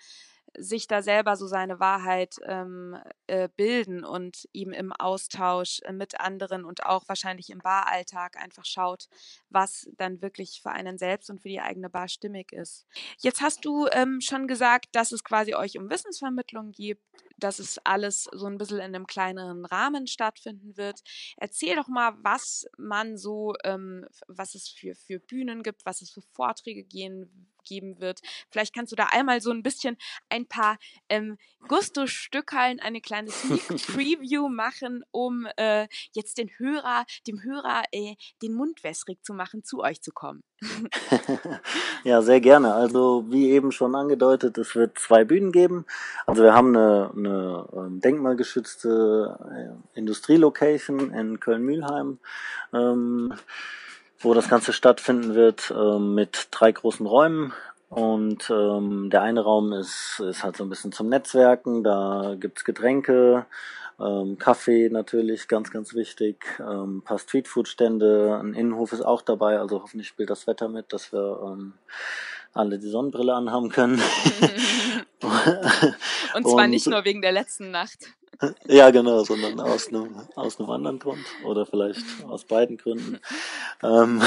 sich 0.58 0.88
da 0.88 1.01
selber 1.01 1.36
so 1.36 1.48
seine 1.48 1.79
Wahrheit 1.79 2.36
ähm, 2.44 2.98
äh, 3.27 3.50
bilden 3.56 4.03
und 4.03 4.48
ihm 4.51 4.72
im 4.72 4.91
Austausch 4.94 5.82
äh, 5.84 5.94
mit 5.94 6.20
anderen 6.20 6.65
und 6.65 6.86
auch 6.86 7.08
wahrscheinlich 7.08 7.50
im 7.50 7.60
Baralltag 7.60 8.38
einfach 8.38 8.65
schaut, 8.65 9.08
was 9.50 9.89
dann 9.98 10.22
wirklich 10.22 10.62
für 10.62 10.72
einen 10.72 10.98
selbst 10.98 11.29
und 11.29 11.41
für 11.41 11.50
die 11.50 11.62
eigene 11.62 11.89
Bar 11.89 12.08
stimmig 12.08 12.51
ist. 12.51 12.86
Jetzt 13.20 13.41
hast 13.41 13.65
du 13.65 13.88
ähm, 13.91 14.22
schon 14.22 14.48
gesagt, 14.48 14.88
dass 14.94 15.12
es 15.12 15.24
quasi 15.24 15.56
euch 15.56 15.77
um 15.77 15.89
Wissensvermittlung 15.89 16.72
geht, 16.72 17.00
dass 17.38 17.60
es 17.60 17.79
alles 17.86 18.24
so 18.32 18.48
ein 18.48 18.58
bisschen 18.58 18.77
in 18.77 18.96
einem 18.96 19.08
kleineren 19.08 19.65
Rahmen 19.65 20.08
stattfinden 20.08 20.77
wird. 20.77 21.01
Erzähl 21.38 21.75
doch 21.75 21.88
mal, 21.88 22.13
was 22.22 22.65
man 22.77 23.18
so, 23.18 23.53
ähm, 23.63 24.06
was 24.27 24.56
es 24.56 24.68
für, 24.70 24.96
für 24.96 25.20
Bühnen 25.20 25.63
gibt, 25.63 25.86
was 25.86 26.01
es 26.01 26.12
für 26.12 26.22
Vorträge 26.34 26.84
gehen 26.84 27.50
geben 27.69 27.99
wird. 27.99 28.19
Vielleicht 28.49 28.75
kannst 28.75 28.91
du 28.91 28.95
da 28.95 29.07
einmal 29.11 29.39
so 29.41 29.51
ein 29.51 29.63
bisschen 29.63 29.95
ein 30.29 30.47
paar 30.47 30.77
ähm, 31.07 31.38
Gusto-Stückhallen, 31.67 32.79
eine 32.79 32.99
kleine 32.99 33.29
Sneak 33.29 33.67
Preview 33.85 34.49
machen, 34.49 35.03
um 35.11 35.47
äh, 35.55 35.88
jetzt 36.13 36.38
den 36.38 36.49
Hörer, 36.57 37.05
dem 37.27 37.41
Hörer 37.43 37.83
äh, 37.91 38.15
den 38.41 38.53
Mund 38.53 38.83
wässrig 38.83 39.23
zu 39.23 39.33
machen, 39.33 39.63
zu 39.63 39.79
euch 39.79 40.01
zu 40.01 40.11
kommen. 40.11 40.43
ja, 42.03 42.21
sehr 42.21 42.41
gerne. 42.41 42.73
Also 42.73 43.25
wie 43.29 43.49
eben 43.51 43.71
schon 43.71 43.95
angedeutet, 43.95 44.57
es 44.57 44.75
wird 44.75 44.97
zwei 44.97 45.23
Bühnen 45.23 45.51
geben. 45.51 45.85
Also 46.25 46.43
wir 46.43 46.53
haben 46.53 46.75
eine, 46.75 47.11
eine 47.15 47.67
ähm, 47.73 48.01
denkmalgeschützte 48.01 49.38
äh, 49.95 49.97
Industrielocation 49.97 51.13
in 51.13 51.39
Köln-Mühlheim. 51.39 52.19
Ähm, 52.73 53.33
wo 54.19 54.33
das 54.33 54.49
Ganze 54.49 54.73
stattfinden 54.73 55.35
wird, 55.35 55.73
ähm, 55.75 56.15
mit 56.15 56.47
drei 56.51 56.71
großen 56.71 57.05
Räumen. 57.05 57.53
Und 57.89 58.49
ähm, 58.51 59.09
der 59.09 59.23
eine 59.23 59.41
Raum 59.41 59.73
ist, 59.73 60.19
ist 60.19 60.43
halt 60.43 60.57
so 60.57 60.63
ein 60.63 60.69
bisschen 60.69 60.91
zum 60.91 61.09
Netzwerken, 61.09 61.83
da 61.83 62.35
gibt's 62.39 62.63
Getränke, 62.63 63.47
ähm, 63.99 64.38
Kaffee 64.38 64.89
natürlich, 64.89 65.47
ganz, 65.47 65.71
ganz 65.71 65.95
wichtig, 65.95 66.45
ähm, 66.59 67.01
paar 67.03 67.17
Streetfood-Stände, 67.17 68.39
ein 68.43 68.53
Innenhof 68.53 68.93
ist 68.93 69.01
auch 69.01 69.23
dabei, 69.23 69.59
also 69.59 69.81
hoffentlich 69.81 70.07
spielt 70.07 70.29
das 70.29 70.45
Wetter 70.45 70.69
mit, 70.69 70.93
dass 70.93 71.11
wir 71.11 71.39
ähm, 71.43 71.73
alle 72.53 72.77
die 72.77 72.89
Sonnenbrille 72.89 73.33
anhaben 73.33 73.69
können. 73.69 73.99
Und 76.35 76.47
zwar 76.47 76.65
Und, 76.65 76.69
nicht 76.69 76.88
nur 76.88 77.03
wegen 77.05 77.21
der 77.21 77.31
letzten 77.31 77.71
Nacht. 77.71 77.99
Ja, 78.67 78.89
genau, 78.89 79.23
sondern 79.23 79.59
aus 79.59 79.89
einem, 79.89 80.15
aus 80.35 80.59
einem 80.59 80.69
anderen 80.69 80.99
Grund 80.99 81.25
oder 81.43 81.65
vielleicht 81.65 82.03
aus 82.27 82.45
beiden 82.45 82.77
Gründen. 82.77 83.19
Ähm, 83.81 84.21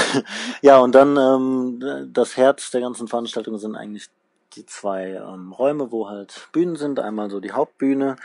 ja, 0.63 0.79
und 0.79 0.95
dann 0.95 1.15
ähm, 1.19 2.09
das 2.11 2.39
Herz 2.39 2.71
der 2.71 2.81
ganzen 2.81 3.07
Veranstaltung 3.07 3.59
sind 3.59 3.77
eigentlich 3.77 4.09
die 4.57 4.65
zwei 4.65 5.11
ähm, 5.11 5.53
Räume, 5.53 5.93
wo 5.93 6.09
halt 6.09 6.49
Bühnen 6.53 6.77
sind. 6.77 6.99
Einmal 6.99 7.29
so 7.29 7.39
die 7.39 7.53
Hauptbühne, 7.53 8.17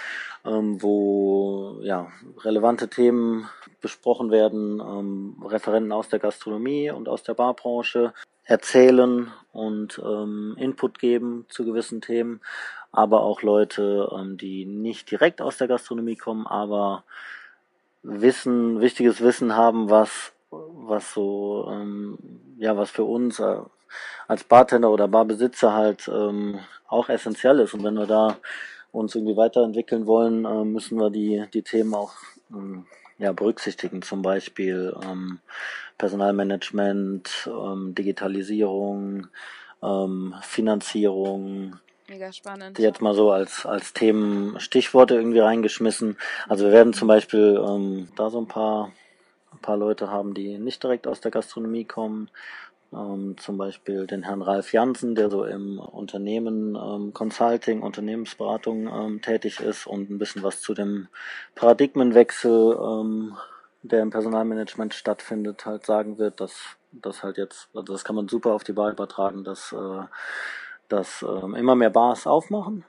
ähm, 0.45 0.81
wo 0.81 1.79
ja 1.81 2.09
relevante 2.45 2.87
Themen 2.87 3.49
besprochen 3.81 4.31
werden, 4.31 4.79
ähm, 4.79 5.35
Referenten 5.43 5.91
aus 5.91 6.07
der 6.07 6.19
Gastronomie 6.19 6.91
und 6.91 7.09
aus 7.09 7.23
der 7.23 7.33
Barbranche 7.33 8.13
erzählen 8.47 9.31
und 9.53 10.01
ähm, 10.03 10.55
Input 10.57 10.97
geben 10.97 11.45
zu 11.49 11.65
gewissen 11.65 12.01
Themen 12.01 12.41
aber 12.97 13.21
auch 13.21 13.43
Leute, 13.43 14.09
ähm, 14.11 14.37
die 14.37 14.65
nicht 14.65 15.11
direkt 15.11 15.39
aus 15.39 15.57
der 15.57 15.67
Gastronomie 15.67 16.15
kommen, 16.15 16.47
aber 16.47 17.03
Wissen, 18.01 18.79
wichtiges 18.81 19.21
Wissen 19.21 19.55
haben, 19.55 19.89
was, 19.89 20.31
was 20.49 21.13
so, 21.13 21.67
ähm, 21.69 22.17
ja, 22.57 22.77
was 22.77 22.89
für 22.89 23.03
uns 23.03 23.39
äh, 23.39 23.59
als 24.27 24.43
Bartender 24.43 24.89
oder 24.89 25.07
Barbesitzer 25.07 25.73
halt 25.73 26.07
ähm, 26.07 26.59
auch 26.87 27.09
essentiell 27.09 27.59
ist. 27.59 27.75
Und 27.75 27.83
wenn 27.83 27.95
wir 27.95 28.07
da 28.07 28.37
uns 28.91 29.13
irgendwie 29.13 29.37
weiterentwickeln 29.37 30.07
wollen, 30.07 30.45
äh, 30.45 30.63
müssen 30.63 30.97
wir 30.99 31.09
die, 31.09 31.45
die 31.53 31.61
Themen 31.63 31.93
auch 31.93 32.13
ähm, 32.51 32.85
ja, 33.17 33.31
berücksichtigen. 33.31 34.01
Zum 34.01 34.21
Beispiel 34.21 34.95
ähm, 35.03 35.39
Personalmanagement, 35.97 37.49
ähm, 37.51 37.95
Digitalisierung, 37.95 39.27
ähm, 39.81 40.35
Finanzierung, 40.41 41.79
Mega 42.09 42.31
spannend. 42.31 42.79
Jetzt 42.79 43.01
mal 43.01 43.13
so 43.13 43.31
als, 43.31 43.65
als 43.65 43.91
Themen 43.91 44.57
Stichworte 44.61 45.15
irgendwie 45.15 45.39
reingeschmissen. 45.39 46.17
Also 46.47 46.65
wir 46.65 46.71
werden 46.71 46.93
zum 46.93 47.09
Beispiel 47.09 47.61
ähm, 47.61 48.07
da 48.15 48.29
so 48.29 48.39
ein 48.39 48.47
paar, 48.47 48.93
ein 49.51 49.59
paar 49.59 49.75
Leute 49.75 50.09
haben, 50.09 50.33
die 50.33 50.57
nicht 50.57 50.81
direkt 50.81 51.05
aus 51.05 51.19
der 51.19 51.31
Gastronomie 51.31 51.83
kommen. 51.83 52.29
Ähm, 52.93 53.35
zum 53.37 53.57
Beispiel 53.57 54.07
den 54.07 54.23
Herrn 54.23 54.41
Ralf 54.41 54.71
Jansen, 54.71 55.15
der 55.15 55.29
so 55.29 55.43
im 55.43 55.79
Unternehmen 55.79 56.75
ähm, 56.75 57.13
Consulting, 57.13 57.81
Unternehmensberatung 57.81 58.87
ähm, 58.87 59.21
tätig 59.21 59.59
ist 59.59 59.87
und 59.87 60.09
ein 60.09 60.17
bisschen 60.17 60.43
was 60.43 60.61
zu 60.61 60.73
dem 60.73 61.07
Paradigmenwechsel, 61.55 62.77
ähm, 62.81 63.37
der 63.83 64.01
im 64.01 64.09
Personalmanagement 64.09 64.93
stattfindet, 64.93 65.65
halt 65.65 65.85
sagen 65.85 66.17
wird, 66.17 66.39
dass 66.39 66.77
das 66.91 67.23
halt 67.23 67.37
jetzt, 67.37 67.69
also 67.73 67.93
das 67.93 68.03
kann 68.03 68.15
man 68.15 68.27
super 68.27 68.53
auf 68.53 68.63
die 68.63 68.75
Wahl 68.75 68.93
übertragen, 68.93 69.43
dass 69.43 69.73
äh, 69.73 70.05
dass 70.87 71.23
ähm, 71.23 71.55
immer 71.55 71.75
mehr 71.75 71.89
Bars 71.89 72.27
aufmachen 72.27 72.85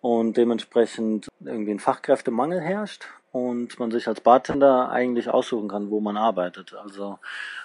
und 0.00 0.36
dementsprechend 0.36 1.28
irgendwie 1.40 1.72
ein 1.72 1.78
Fachkräftemangel 1.78 2.60
herrscht 2.60 3.06
und 3.36 3.78
man 3.78 3.90
sich 3.90 4.08
als 4.08 4.22
Bartender 4.22 4.88
eigentlich 4.88 5.28
aussuchen 5.28 5.68
kann, 5.68 5.90
wo 5.90 6.00
man 6.00 6.16
arbeitet. 6.16 6.72
Also 6.74 7.18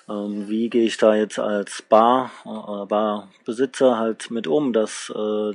ähm, 0.10 0.50
wie 0.50 0.70
gehe 0.70 0.84
ich 0.84 0.98
da 0.98 1.16
jetzt 1.16 1.40
als 1.40 1.82
Bar, 1.82 2.30
äh, 2.46 2.86
Barbesitzer 2.86 3.98
halt 3.98 4.32
mit 4.32 4.48
um, 4.48 4.74
dass 4.74 5.12
äh, 5.16 5.54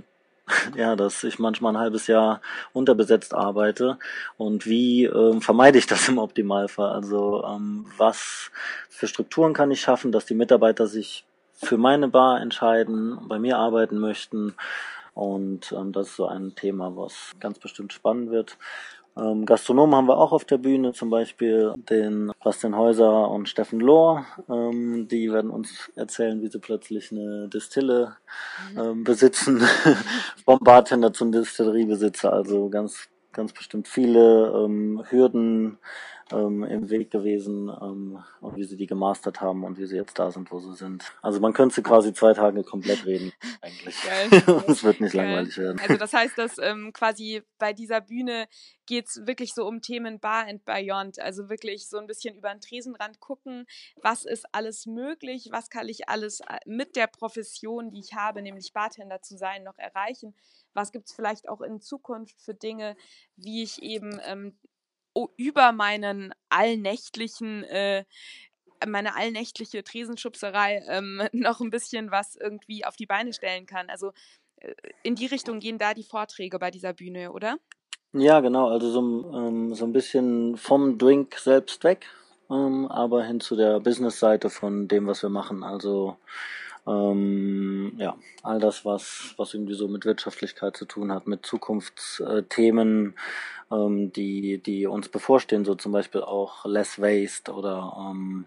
ja, 0.76 0.96
dass 0.96 1.22
ich 1.22 1.38
manchmal 1.38 1.74
ein 1.74 1.80
halbes 1.80 2.06
Jahr 2.06 2.40
unterbesetzt 2.72 3.34
arbeite 3.34 3.98
und 4.38 4.64
wie 4.64 5.04
ähm, 5.04 5.42
vermeide 5.42 5.76
ich 5.76 5.86
das 5.86 6.08
im 6.08 6.18
Optimalfall? 6.18 6.92
Also 6.92 7.44
ähm, 7.44 7.84
was 7.98 8.50
für 8.88 9.08
Strukturen 9.08 9.52
kann 9.52 9.70
ich 9.70 9.82
schaffen, 9.82 10.12
dass 10.12 10.24
die 10.24 10.34
Mitarbeiter 10.34 10.86
sich 10.86 11.26
für 11.52 11.76
meine 11.76 12.08
Bar 12.08 12.40
entscheiden, 12.40 13.18
bei 13.28 13.38
mir 13.38 13.58
arbeiten 13.58 13.98
möchten. 13.98 14.54
Und 15.16 15.72
ähm, 15.72 15.92
das 15.92 16.08
ist 16.08 16.16
so 16.16 16.26
ein 16.26 16.54
Thema, 16.54 16.94
was 16.94 17.34
ganz 17.40 17.58
bestimmt 17.58 17.94
spannend 17.94 18.30
wird. 18.30 18.58
Ähm, 19.16 19.46
Gastronomen 19.46 19.94
haben 19.94 20.08
wir 20.08 20.18
auch 20.18 20.32
auf 20.32 20.44
der 20.44 20.58
Bühne, 20.58 20.92
zum 20.92 21.08
Beispiel 21.08 21.72
den 21.90 22.32
Bastian 22.44 22.76
Häuser 22.76 23.30
und 23.30 23.48
Steffen 23.48 23.80
Lohr. 23.80 24.26
Ähm, 24.48 25.08
die 25.08 25.32
werden 25.32 25.50
uns 25.50 25.90
erzählen, 25.96 26.42
wie 26.42 26.48
sie 26.48 26.58
plötzlich 26.58 27.12
eine 27.12 27.48
Distille 27.48 28.16
ähm, 28.76 29.04
besitzen, 29.04 29.62
vom 30.44 30.58
Bartender 30.60 31.12
zum 31.12 31.32
Distilleriebesitzer. 31.32 32.32
Also 32.32 32.68
ganz, 32.68 33.08
ganz 33.32 33.52
bestimmt 33.52 33.88
viele 33.88 34.52
ähm, 34.64 35.02
Hürden, 35.08 35.78
ähm, 36.32 36.64
im 36.64 36.90
Weg 36.90 37.10
gewesen 37.10 37.68
ähm, 37.68 38.22
und 38.40 38.56
wie 38.56 38.64
sie 38.64 38.76
die 38.76 38.86
gemastert 38.86 39.40
haben 39.40 39.64
und 39.64 39.78
wie 39.78 39.86
sie 39.86 39.96
jetzt 39.96 40.18
da 40.18 40.30
sind, 40.30 40.50
wo 40.50 40.58
sie 40.58 40.74
sind. 40.74 41.12
Also 41.22 41.40
man 41.40 41.52
könnte 41.52 41.82
quasi 41.82 42.12
zwei 42.12 42.32
Tage 42.32 42.64
komplett 42.64 43.06
reden, 43.06 43.32
eigentlich. 43.60 43.96
es 44.68 44.82
wird 44.82 45.00
nicht 45.00 45.12
Geil. 45.12 45.26
langweilig 45.26 45.56
werden. 45.58 45.80
Also 45.80 45.96
das 45.96 46.12
heißt, 46.12 46.36
dass 46.36 46.58
ähm, 46.62 46.92
quasi 46.92 47.42
bei 47.58 47.72
dieser 47.72 48.00
Bühne 48.00 48.48
geht's 48.86 49.26
wirklich 49.26 49.54
so 49.54 49.66
um 49.66 49.80
Themen 49.80 50.18
Bar 50.18 50.46
and 50.46 50.64
Beyond. 50.64 51.20
Also 51.20 51.48
wirklich 51.48 51.88
so 51.88 51.98
ein 51.98 52.06
bisschen 52.06 52.34
über 52.34 52.50
den 52.50 52.60
Tresenrand 52.60 53.20
gucken, 53.20 53.66
was 54.02 54.24
ist 54.24 54.46
alles 54.52 54.86
möglich, 54.86 55.48
was 55.52 55.70
kann 55.70 55.88
ich 55.88 56.08
alles 56.08 56.40
äh, 56.40 56.58
mit 56.66 56.96
der 56.96 57.06
Profession, 57.06 57.90
die 57.90 58.00
ich 58.00 58.14
habe, 58.14 58.42
nämlich 58.42 58.72
Bartender 58.72 59.22
zu 59.22 59.36
sein, 59.36 59.62
noch 59.62 59.78
erreichen. 59.78 60.34
Was 60.74 60.92
gibt's 60.92 61.12
vielleicht 61.12 61.48
auch 61.48 61.62
in 61.62 61.80
Zukunft 61.80 62.40
für 62.42 62.54
Dinge, 62.54 62.96
wie 63.36 63.62
ich 63.62 63.82
eben 63.82 64.20
ähm, 64.24 64.56
über 65.36 65.72
meinen 65.72 66.34
allnächtlichen 66.48 67.64
äh, 67.64 68.04
meine 68.86 69.16
allnächtliche 69.16 69.82
Tresenschubserei 69.82 70.82
ähm, 70.88 71.22
noch 71.32 71.60
ein 71.60 71.70
bisschen 71.70 72.10
was 72.10 72.36
irgendwie 72.36 72.84
auf 72.84 72.96
die 72.96 73.06
Beine 73.06 73.32
stellen 73.32 73.66
kann. 73.66 73.88
Also 73.88 74.12
äh, 74.56 74.74
in 75.02 75.14
die 75.14 75.26
Richtung 75.26 75.60
gehen 75.60 75.78
da 75.78 75.94
die 75.94 76.04
Vorträge 76.04 76.58
bei 76.58 76.70
dieser 76.70 76.92
Bühne, 76.92 77.32
oder? 77.32 77.56
Ja, 78.12 78.40
genau, 78.40 78.68
also 78.68 78.90
so, 78.90 79.00
ähm, 79.34 79.74
so 79.74 79.84
ein 79.84 79.92
bisschen 79.92 80.56
vom 80.56 80.96
Drink 80.96 81.34
selbst 81.38 81.84
weg, 81.84 82.06
ähm, 82.50 82.86
aber 82.86 83.24
hin 83.24 83.40
zu 83.40 83.56
der 83.56 83.80
Business-Seite 83.80 84.48
von 84.48 84.88
dem, 84.88 85.06
was 85.06 85.22
wir 85.22 85.28
machen. 85.28 85.62
Also 85.62 86.16
ähm, 86.86 87.94
ja, 87.98 88.16
all 88.42 88.60
das, 88.60 88.84
was, 88.84 89.34
was 89.36 89.54
irgendwie 89.54 89.74
so 89.74 89.88
mit 89.88 90.04
Wirtschaftlichkeit 90.04 90.76
zu 90.76 90.84
tun 90.84 91.12
hat, 91.12 91.26
mit 91.26 91.44
Zukunftsthemen, 91.44 93.14
ähm, 93.70 94.12
die, 94.12 94.58
die 94.58 94.86
uns 94.86 95.08
bevorstehen, 95.08 95.64
so 95.64 95.74
zum 95.74 95.92
Beispiel 95.92 96.22
auch 96.22 96.64
Less 96.64 97.00
Waste 97.00 97.52
oder 97.52 97.96
ähm, 97.98 98.46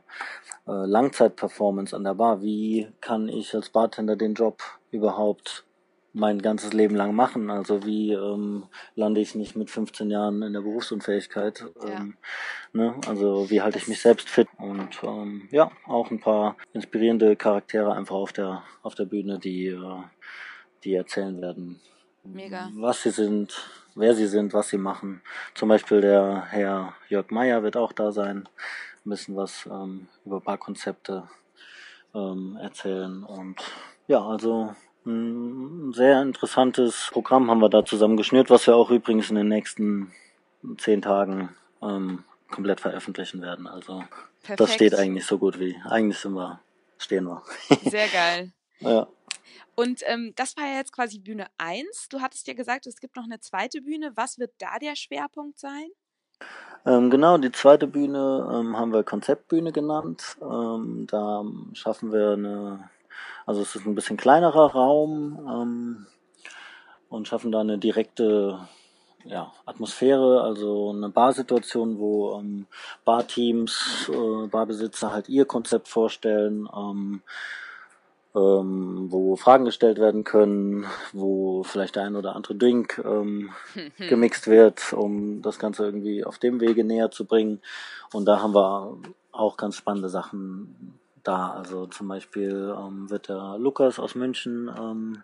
äh, 0.68 0.72
Langzeitperformance 0.72 1.96
an 1.96 2.04
der 2.04 2.16
Bar. 2.16 2.42
Wie 2.42 2.88
kann 3.02 3.28
ich 3.28 3.54
als 3.54 3.70
Bartender 3.70 4.16
den 4.16 4.34
Job 4.34 4.62
überhaupt 4.92 5.66
mein 6.14 6.42
ganzes 6.42 6.74
Leben 6.74 6.96
lang 6.96 7.14
machen. 7.14 7.50
Also 7.50 7.86
wie 7.86 8.14
ähm, 8.14 8.66
lande 8.96 9.22
ich 9.22 9.36
nicht 9.36 9.56
mit 9.56 9.70
15 9.70 10.10
Jahren 10.10 10.42
in 10.42 10.54
der 10.54 10.62
Berufsunfähigkeit? 10.62 11.66
Ähm, 11.84 12.18
ja. 12.74 12.82
ne? 12.82 12.96
Also 13.08 13.50
wie 13.50 13.62
halte 13.62 13.78
ich 13.78 13.88
mich 13.88 14.02
selbst 14.02 14.30
fit? 14.30 14.48
Und 14.58 15.00
ähm, 15.04 15.48
ja, 15.52 15.72
auch 15.86 16.10
ein 16.12 16.20
paar 16.20 16.58
inspirierende 16.74 17.36
Charaktere 17.36 17.94
einfach 17.94 18.16
auf 18.16 18.34
der 18.34 18.64
auf 18.82 18.96
der 18.96 19.06
Bühne, 19.06 19.40
die 19.40 19.68
äh, 19.68 20.04
die 20.84 20.96
erzählen 20.96 21.42
werden, 21.42 21.80
Mega. 22.24 22.70
was 22.76 23.04
sie 23.04 23.12
sind, 23.12 23.70
wer 23.96 24.16
sie 24.16 24.28
sind, 24.28 24.54
was 24.54 24.70
sie 24.70 24.78
machen. 24.78 25.22
Zum 25.54 25.70
Beispiel 25.70 26.02
der 26.02 26.46
Herr 26.50 26.94
Jörg 27.10 27.30
Meyer 27.32 27.64
wird 27.64 27.78
auch 27.78 27.92
da 27.92 28.12
sein, 28.12 28.48
ein 29.06 29.10
bisschen 29.10 29.36
was 29.36 29.68
ähm, 29.70 30.08
über 30.26 30.40
Barkonzepte 30.40 31.30
ähm, 32.16 32.58
erzählen 32.62 33.24
und 33.24 33.62
ja, 34.08 34.26
also 34.26 34.74
ein 35.10 35.94
sehr 35.94 36.22
interessantes 36.22 37.10
Programm 37.12 37.50
haben 37.50 37.60
wir 37.60 37.70
da 37.70 37.84
zusammen 37.84 38.18
geschnürt, 38.18 38.50
was 38.50 38.68
wir 38.68 38.76
auch 38.76 38.92
übrigens 38.92 39.30
in 39.30 39.36
den 39.36 39.48
nächsten 39.48 40.12
zehn 40.78 41.02
Tagen 41.02 41.50
ähm, 41.82 42.24
komplett 42.50 42.82
veröffentlichen 42.82 43.42
werden. 43.42 43.68
Also 43.68 44.04
Perfekt. 44.42 44.60
das 44.60 44.74
steht 44.74 44.96
eigentlich 44.96 45.26
so 45.26 45.38
gut 45.38 45.60
wie. 45.60 45.76
Eigentlich 45.86 46.20
sind 46.20 46.34
wir, 46.34 46.60
stehen 46.98 47.26
wir. 47.26 47.44
Sehr 47.84 48.08
geil. 48.08 48.52
ja. 48.80 49.08
Und 49.76 50.02
ähm, 50.08 50.34
das 50.36 50.58
war 50.58 50.66
ja 50.66 50.76
jetzt 50.76 50.92
quasi 50.92 51.20
Bühne 51.20 51.48
1. 51.58 52.10
Du 52.10 52.20
hattest 52.20 52.48
ja 52.48 52.54
gesagt, 52.54 52.86
es 52.86 53.00
gibt 53.00 53.16
noch 53.16 53.24
eine 53.24 53.40
zweite 53.40 53.82
Bühne. 53.82 54.12
Was 54.16 54.38
wird 54.38 54.52
da 54.58 54.78
der 54.78 54.96
Schwerpunkt 54.98 55.58
sein? 55.58 55.88
Ähm, 56.86 57.10
genau, 57.10 57.38
die 57.38 57.52
zweite 57.52 57.88
Bühne 57.88 58.50
ähm, 58.54 58.78
haben 58.78 58.92
wir 58.92 59.04
Konzeptbühne 59.04 59.72
genannt. 59.72 60.38
Ähm, 60.42 61.08
da 61.10 61.46
schaffen 61.74 62.12
wir 62.12 62.32
eine 62.32 62.90
also 63.50 63.64
es 63.64 63.76
ist 63.76 63.88
ein 63.88 63.96
bisschen 63.96 64.16
kleinerer 64.16 64.74
Raum 64.74 65.40
ähm, 65.52 66.06
und 67.10 67.28
schaffen 67.28 67.52
da 67.52 67.62
eine 67.62 67.80
direkte 67.80 68.60
ja, 69.26 69.52
Atmosphäre, 69.66 70.44
also 70.44 70.92
eine 70.92 71.10
Barsituation, 71.10 71.98
wo 71.98 72.38
ähm, 72.38 72.68
Barteams, 73.06 74.08
äh, 74.14 74.48
Barbesitzer 74.50 75.12
halt 75.12 75.30
ihr 75.30 75.46
Konzept 75.46 75.88
vorstellen, 75.88 76.70
ähm, 76.78 77.24
ähm, 78.36 79.08
wo 79.10 79.36
Fragen 79.36 79.66
gestellt 79.66 79.98
werden 79.98 80.24
können, 80.24 80.86
wo 81.12 81.64
vielleicht 81.64 81.96
der 81.96 82.04
ein 82.04 82.16
oder 82.16 82.36
andere 82.36 82.54
Drink 82.54 83.04
ähm, 83.04 83.50
gemixt 83.98 84.46
wird, 84.46 84.94
um 84.94 85.42
das 85.42 85.58
Ganze 85.58 85.86
irgendwie 85.86 86.24
auf 86.24 86.38
dem 86.38 86.62
Wege 86.62 86.84
näher 86.84 87.10
zu 87.10 87.26
bringen. 87.26 87.62
Und 88.14 88.26
da 88.26 88.44
haben 88.44 88.54
wir 88.54 88.96
auch 89.32 89.58
ganz 89.58 89.76
spannende 89.76 90.10
Sachen 90.10 91.00
da. 91.30 91.52
Also 91.52 91.86
zum 91.86 92.08
Beispiel 92.08 92.76
ähm, 92.78 93.10
wird 93.10 93.30
der 93.30 93.58
Lukas 93.58 94.00
aus 94.00 94.16
München 94.16 94.70
ähm, 94.78 95.24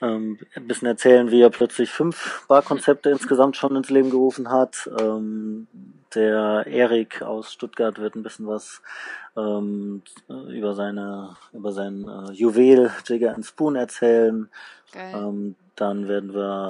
ähm, 0.00 0.38
ein 0.54 0.66
bisschen 0.66 0.88
erzählen, 0.88 1.30
wie 1.30 1.42
er 1.42 1.50
plötzlich 1.50 1.90
fünf 1.90 2.44
Barkonzepte 2.48 3.10
insgesamt 3.10 3.56
schon 3.56 3.76
ins 3.76 3.90
Leben 3.90 4.10
gerufen 4.10 4.50
hat. 4.50 4.88
Ähm, 5.00 5.66
der 6.14 6.66
Erik 6.66 7.22
aus 7.22 7.52
Stuttgart 7.52 7.98
wird 7.98 8.14
ein 8.14 8.22
bisschen 8.22 8.46
was 8.46 8.82
ähm, 9.36 10.02
über 10.28 10.74
seine 10.74 11.36
über 11.52 11.72
sein 11.72 12.06
äh, 12.08 12.32
Juwel 12.32 12.90
Jigger 13.04 13.34
and 13.34 13.44
Spoon 13.44 13.76
erzählen. 13.76 14.48
Ähm, 14.94 15.56
dann 15.74 16.08
werden 16.08 16.32
wir 16.32 16.68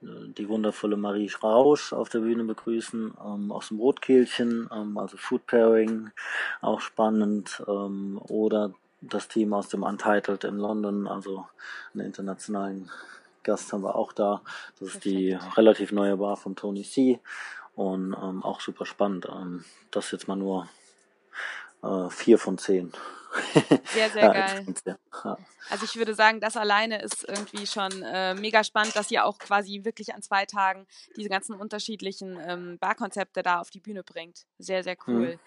die 0.00 0.48
wundervolle 0.48 0.96
Marie 0.96 1.30
Rausch 1.42 1.92
auf 1.92 2.08
der 2.08 2.20
Bühne 2.20 2.44
begrüßen, 2.44 3.14
ähm, 3.24 3.52
aus 3.52 3.68
dem 3.68 3.78
Rotkehlchen, 3.78 4.68
ähm, 4.72 4.96
also 4.96 5.16
Food 5.16 5.46
Pairing, 5.46 6.10
auch 6.60 6.80
spannend, 6.80 7.62
ähm, 7.68 8.20
oder 8.28 8.72
das 9.02 9.28
Team 9.28 9.52
aus 9.52 9.68
dem 9.68 9.82
Untitled 9.82 10.44
in 10.44 10.56
London, 10.56 11.06
also 11.06 11.46
einen 11.94 12.06
internationalen 12.06 12.90
Gast 13.42 13.72
haben 13.72 13.82
wir 13.82 13.94
auch 13.94 14.12
da. 14.12 14.42
Das 14.78 14.94
ist 14.94 15.04
die 15.04 15.38
relativ 15.56 15.92
neue 15.92 16.16
Bar 16.16 16.36
von 16.36 16.56
Tony 16.56 16.82
C. 16.82 17.20
Und 17.74 18.14
ähm, 18.14 18.42
auch 18.42 18.60
super 18.60 18.84
spannend. 18.84 19.26
Ähm, 19.30 19.64
das 19.90 20.10
jetzt 20.10 20.28
mal 20.28 20.36
nur 20.36 20.68
äh, 21.82 22.10
vier 22.10 22.38
von 22.38 22.58
zehn. 22.58 22.92
Sehr, 23.92 24.10
sehr 24.10 24.30
geil. 24.30 24.66
Also 25.70 25.84
ich 25.84 25.96
würde 25.96 26.14
sagen, 26.14 26.40
das 26.40 26.56
alleine 26.56 27.02
ist 27.02 27.24
irgendwie 27.28 27.66
schon 27.66 28.02
äh, 28.02 28.34
mega 28.34 28.64
spannend, 28.64 28.96
dass 28.96 29.10
ihr 29.10 29.24
auch 29.24 29.38
quasi 29.38 29.84
wirklich 29.84 30.14
an 30.14 30.22
zwei 30.22 30.46
Tagen 30.46 30.86
diese 31.16 31.28
ganzen 31.28 31.54
unterschiedlichen 31.54 32.38
ähm, 32.44 32.78
Barkonzepte 32.78 33.42
da 33.42 33.60
auf 33.60 33.70
die 33.70 33.80
Bühne 33.80 34.02
bringt. 34.02 34.46
Sehr, 34.58 34.82
sehr 34.82 34.96
mhm. 35.06 35.14
cool. 35.14 35.34
Mhm. 35.34 35.40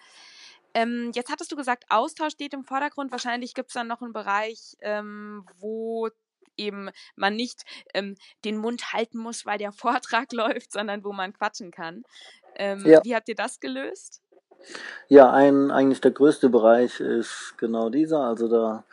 Ähm, 0.74 1.12
jetzt 1.14 1.30
hattest 1.30 1.52
du 1.52 1.56
gesagt, 1.56 1.84
Austausch 1.88 2.32
steht 2.32 2.52
im 2.52 2.64
Vordergrund. 2.64 3.12
Wahrscheinlich 3.12 3.54
gibt 3.54 3.68
es 3.68 3.74
dann 3.74 3.86
noch 3.86 4.02
einen 4.02 4.12
Bereich, 4.12 4.76
ähm, 4.80 5.46
wo 5.58 6.08
eben 6.56 6.90
man 7.16 7.36
nicht 7.36 7.64
ähm, 7.94 8.16
den 8.44 8.56
Mund 8.56 8.92
halten 8.92 9.18
muss, 9.18 9.46
weil 9.46 9.58
der 9.58 9.72
Vortrag 10.12 10.32
läuft, 10.32 10.72
sondern 10.72 11.04
wo 11.04 11.12
man 11.12 11.32
quatschen 11.32 11.70
kann. 11.70 12.02
Ähm, 12.56 12.84
ja. 12.86 13.04
Wie 13.04 13.14
habt 13.14 13.28
ihr 13.28 13.34
das 13.34 13.60
gelöst? 13.60 14.22
Ja, 15.08 15.32
ein, 15.32 15.70
eigentlich 15.70 16.00
der 16.00 16.10
größte 16.10 16.48
Bereich 16.48 17.00
ist 17.00 17.54
genau 17.58 17.90
dieser. 17.90 18.20
Also 18.20 18.48
da 18.48 18.84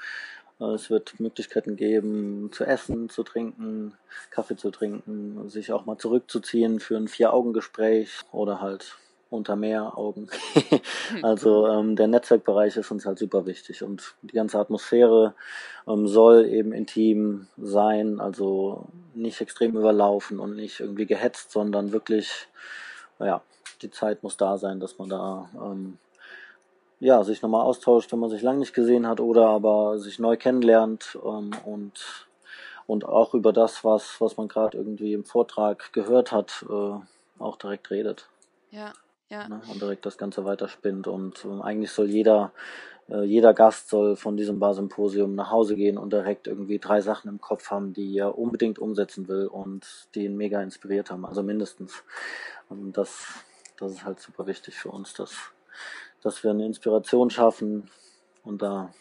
äh, 0.62 0.74
es 0.74 0.90
wird 0.90 1.20
Möglichkeiten 1.20 1.76
geben, 1.76 2.50
zu 2.52 2.64
essen, 2.64 3.10
zu 3.10 3.24
trinken, 3.24 3.94
Kaffee 4.30 4.56
zu 4.56 4.72
trinken, 4.72 5.50
sich 5.50 5.74
auch 5.74 5.86
mal 5.86 5.98
zurückzuziehen 5.98 6.80
für 6.80 6.98
ein 6.98 7.08
Vier-Augen-Gespräch 7.08 8.22
oder 8.32 8.62
halt 8.62 8.98
unter 9.30 9.56
mehr 9.56 9.98
Augen. 9.98 10.28
also 11.22 11.68
ähm, 11.68 11.96
der 11.96 12.08
Netzwerkbereich 12.08 12.76
ist 12.76 12.92
uns 12.92 13.06
halt 13.06 13.18
super 13.18 13.46
wichtig 13.46 13.82
und 13.82 14.14
die 14.22 14.36
ganze 14.36 14.60
Atmosphäre 14.60 15.36
ähm, 15.88 16.06
soll 16.08 16.46
eben 16.46 16.74
intim 16.74 17.48
sein, 17.58 18.20
also 18.20 18.90
nicht 19.14 19.40
extrem 19.40 19.78
überlaufen 19.78 20.40
und 20.40 20.56
nicht 20.58 20.82
irgendwie 20.82 21.06
gehetzt, 21.06 21.52
sondern 21.52 21.94
wirklich, 21.94 22.50
ja, 23.20 23.42
die 23.82 23.92
Zeit 23.92 24.24
muss 24.24 24.38
da 24.38 24.58
sein, 24.58 24.80
dass 24.80 24.98
man 24.98 25.10
da 25.10 25.50
ähm, 25.56 25.98
ja, 27.02 27.24
sich 27.24 27.42
nochmal 27.42 27.64
austauscht, 27.64 28.12
wenn 28.12 28.20
man 28.20 28.30
sich 28.30 28.44
lange 28.44 28.60
nicht 28.60 28.76
gesehen 28.76 29.08
hat 29.08 29.20
oder 29.20 29.48
aber 29.48 29.98
sich 29.98 30.20
neu 30.20 30.38
kennenlernt 30.38 31.18
ähm, 31.26 31.52
und, 31.66 32.28
und 32.86 33.06
auch 33.06 33.34
über 33.34 33.52
das, 33.52 33.84
was, 33.84 34.22
was 34.22 34.38
man 34.38 34.48
gerade 34.48 34.78
irgendwie 34.78 35.14
im 35.14 35.26
Vortrag 35.26 35.92
gehört 35.94 36.32
hat, 36.32 36.64
äh, 36.70 36.94
auch 37.40 37.58
direkt 37.58 37.90
redet. 37.90 38.30
Ja, 38.70 38.94
ja. 39.30 39.48
Ne? 39.48 39.62
Und 39.72 39.82
direkt 39.82 40.06
das 40.06 40.20
Ganze 40.20 40.46
weiterspinnt. 40.46 41.08
Und 41.08 41.44
äh, 41.44 41.62
eigentlich 41.64 41.92
soll 41.92 42.08
jeder, 42.08 42.52
äh, 43.10 43.24
jeder 43.24 43.56
Gast 43.56 43.90
soll 43.90 44.16
von 44.16 44.38
diesem 44.38 44.60
Barsymposium 44.60 45.34
nach 45.34 45.50
Hause 45.50 45.76
gehen 45.76 45.98
und 45.98 46.14
direkt 46.14 46.46
irgendwie 46.46 46.78
drei 46.78 47.02
Sachen 47.02 47.30
im 47.30 47.42
Kopf 47.42 47.72
haben, 47.72 47.94
die 47.94 48.16
er 48.16 48.38
unbedingt 48.38 48.78
umsetzen 48.78 49.28
will 49.28 49.48
und 49.48 50.08
die 50.14 50.26
ihn 50.26 50.38
mega 50.38 50.62
inspiriert 50.62 51.10
haben. 51.10 51.26
Also 51.26 51.42
mindestens. 51.42 52.04
Und 52.70 52.96
das 52.96 53.44
das 53.82 53.94
ist 53.94 54.06
halt 54.06 54.20
super 54.20 54.48
wichtig 54.48 54.76
für 54.76 54.90
uns, 54.90 55.14
dass, 55.14 55.34
dass 56.22 56.44
wir 56.44 56.52
eine 56.52 56.66
Inspiration 56.66 57.30
schaffen 57.30 57.90
und 58.44 58.62
da 58.62 58.94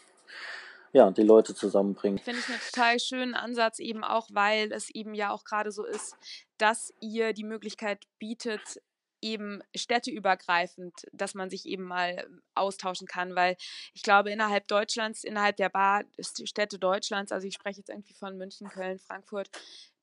ja, 0.92 1.10
die 1.10 1.22
Leute 1.22 1.54
zusammenbringen. 1.54 2.18
Finde 2.18 2.40
ich 2.40 2.48
einen 2.48 2.60
total 2.60 2.98
schönen 2.98 3.34
Ansatz, 3.34 3.78
eben 3.78 4.02
auch, 4.02 4.28
weil 4.32 4.72
es 4.72 4.90
eben 4.90 5.14
ja 5.14 5.30
auch 5.30 5.44
gerade 5.44 5.70
so 5.70 5.84
ist, 5.84 6.16
dass 6.58 6.92
ihr 7.00 7.32
die 7.32 7.44
Möglichkeit 7.44 8.06
bietet, 8.18 8.80
eben 9.22 9.62
städteübergreifend, 9.74 11.06
dass 11.12 11.34
man 11.34 11.50
sich 11.50 11.66
eben 11.66 11.84
mal 11.84 12.26
austauschen 12.54 13.06
kann, 13.06 13.34
weil 13.34 13.56
ich 13.94 14.02
glaube, 14.02 14.30
innerhalb 14.30 14.68
Deutschlands, 14.68 15.24
innerhalb 15.24 15.56
der 15.56 15.68
Bar, 15.68 16.04
Städte 16.20 16.78
Deutschlands, 16.78 17.32
also 17.32 17.46
ich 17.46 17.54
spreche 17.54 17.78
jetzt 17.78 17.90
irgendwie 17.90 18.14
von 18.14 18.36
München, 18.36 18.68
Köln, 18.68 18.98
Frankfurt, 18.98 19.50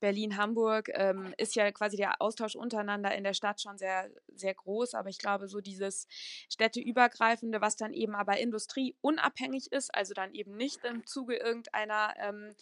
Berlin, 0.00 0.36
Hamburg, 0.36 0.90
ähm, 0.94 1.34
ist 1.38 1.56
ja 1.56 1.70
quasi 1.72 1.96
der 1.96 2.22
Austausch 2.22 2.54
untereinander 2.54 3.14
in 3.14 3.24
der 3.24 3.34
Stadt 3.34 3.60
schon 3.60 3.78
sehr, 3.78 4.10
sehr 4.34 4.54
groß, 4.54 4.94
aber 4.94 5.08
ich 5.08 5.18
glaube, 5.18 5.48
so 5.48 5.60
dieses 5.60 6.06
städteübergreifende, 6.48 7.60
was 7.60 7.76
dann 7.76 7.92
eben 7.92 8.14
aber 8.14 8.38
industrieunabhängig 8.38 9.72
ist, 9.72 9.94
also 9.94 10.14
dann 10.14 10.34
eben 10.34 10.56
nicht 10.56 10.84
im 10.84 11.06
Zuge 11.06 11.36
irgendeiner 11.36 12.14
ähm, 12.18 12.54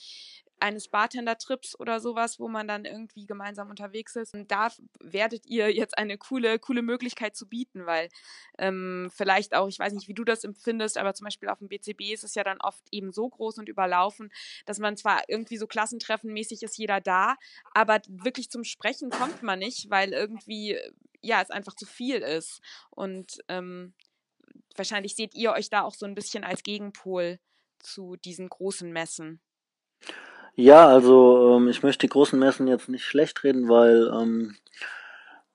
eines 0.58 0.88
Bartender-Trips 0.88 1.78
oder 1.78 2.00
sowas, 2.00 2.40
wo 2.40 2.48
man 2.48 2.66
dann 2.66 2.84
irgendwie 2.84 3.26
gemeinsam 3.26 3.70
unterwegs 3.70 4.16
ist. 4.16 4.34
Und 4.34 4.50
da 4.50 4.68
werdet 5.00 5.46
ihr 5.46 5.74
jetzt 5.74 5.98
eine 5.98 6.18
coole 6.18 6.58
coole, 6.58 6.82
Möglichkeit 6.82 7.36
zu 7.36 7.48
bieten, 7.48 7.86
weil 7.86 8.08
ähm, 8.58 9.10
vielleicht 9.14 9.54
auch, 9.54 9.68
ich 9.68 9.78
weiß 9.78 9.92
nicht, 9.92 10.08
wie 10.08 10.14
du 10.14 10.24
das 10.24 10.44
empfindest, 10.44 10.98
aber 10.98 11.14
zum 11.14 11.24
Beispiel 11.24 11.48
auf 11.48 11.58
dem 11.58 11.68
BCB 11.68 12.12
ist 12.12 12.24
es 12.24 12.34
ja 12.34 12.44
dann 12.44 12.60
oft 12.60 12.82
eben 12.90 13.12
so 13.12 13.28
groß 13.28 13.58
und 13.58 13.68
überlaufen, 13.68 14.30
dass 14.64 14.78
man 14.78 14.96
zwar 14.96 15.28
irgendwie 15.28 15.56
so 15.56 15.66
klassentreffenmäßig 15.66 16.62
ist 16.62 16.78
jeder 16.78 17.00
da, 17.00 17.36
aber 17.74 18.00
wirklich 18.08 18.50
zum 18.50 18.64
Sprechen 18.64 19.10
kommt 19.10 19.42
man 19.42 19.58
nicht, 19.58 19.90
weil 19.90 20.12
irgendwie, 20.12 20.78
ja, 21.20 21.42
es 21.42 21.50
einfach 21.50 21.74
zu 21.74 21.86
viel 21.86 22.16
ist. 22.16 22.60
Und 22.90 23.38
ähm, 23.48 23.94
wahrscheinlich 24.74 25.14
seht 25.16 25.34
ihr 25.34 25.52
euch 25.52 25.70
da 25.70 25.82
auch 25.82 25.94
so 25.94 26.06
ein 26.06 26.14
bisschen 26.14 26.44
als 26.44 26.62
Gegenpol 26.62 27.38
zu 27.78 28.16
diesen 28.16 28.48
großen 28.48 28.90
Messen. 28.90 29.40
Ja, 30.56 30.88
also 30.88 31.56
ähm, 31.56 31.68
ich 31.68 31.82
möchte 31.82 32.06
die 32.06 32.10
großen 32.10 32.38
Messen 32.38 32.66
jetzt 32.66 32.88
nicht 32.88 33.04
schlecht 33.04 33.44
reden, 33.44 33.68
weil 33.68 34.10
ähm, 34.12 34.56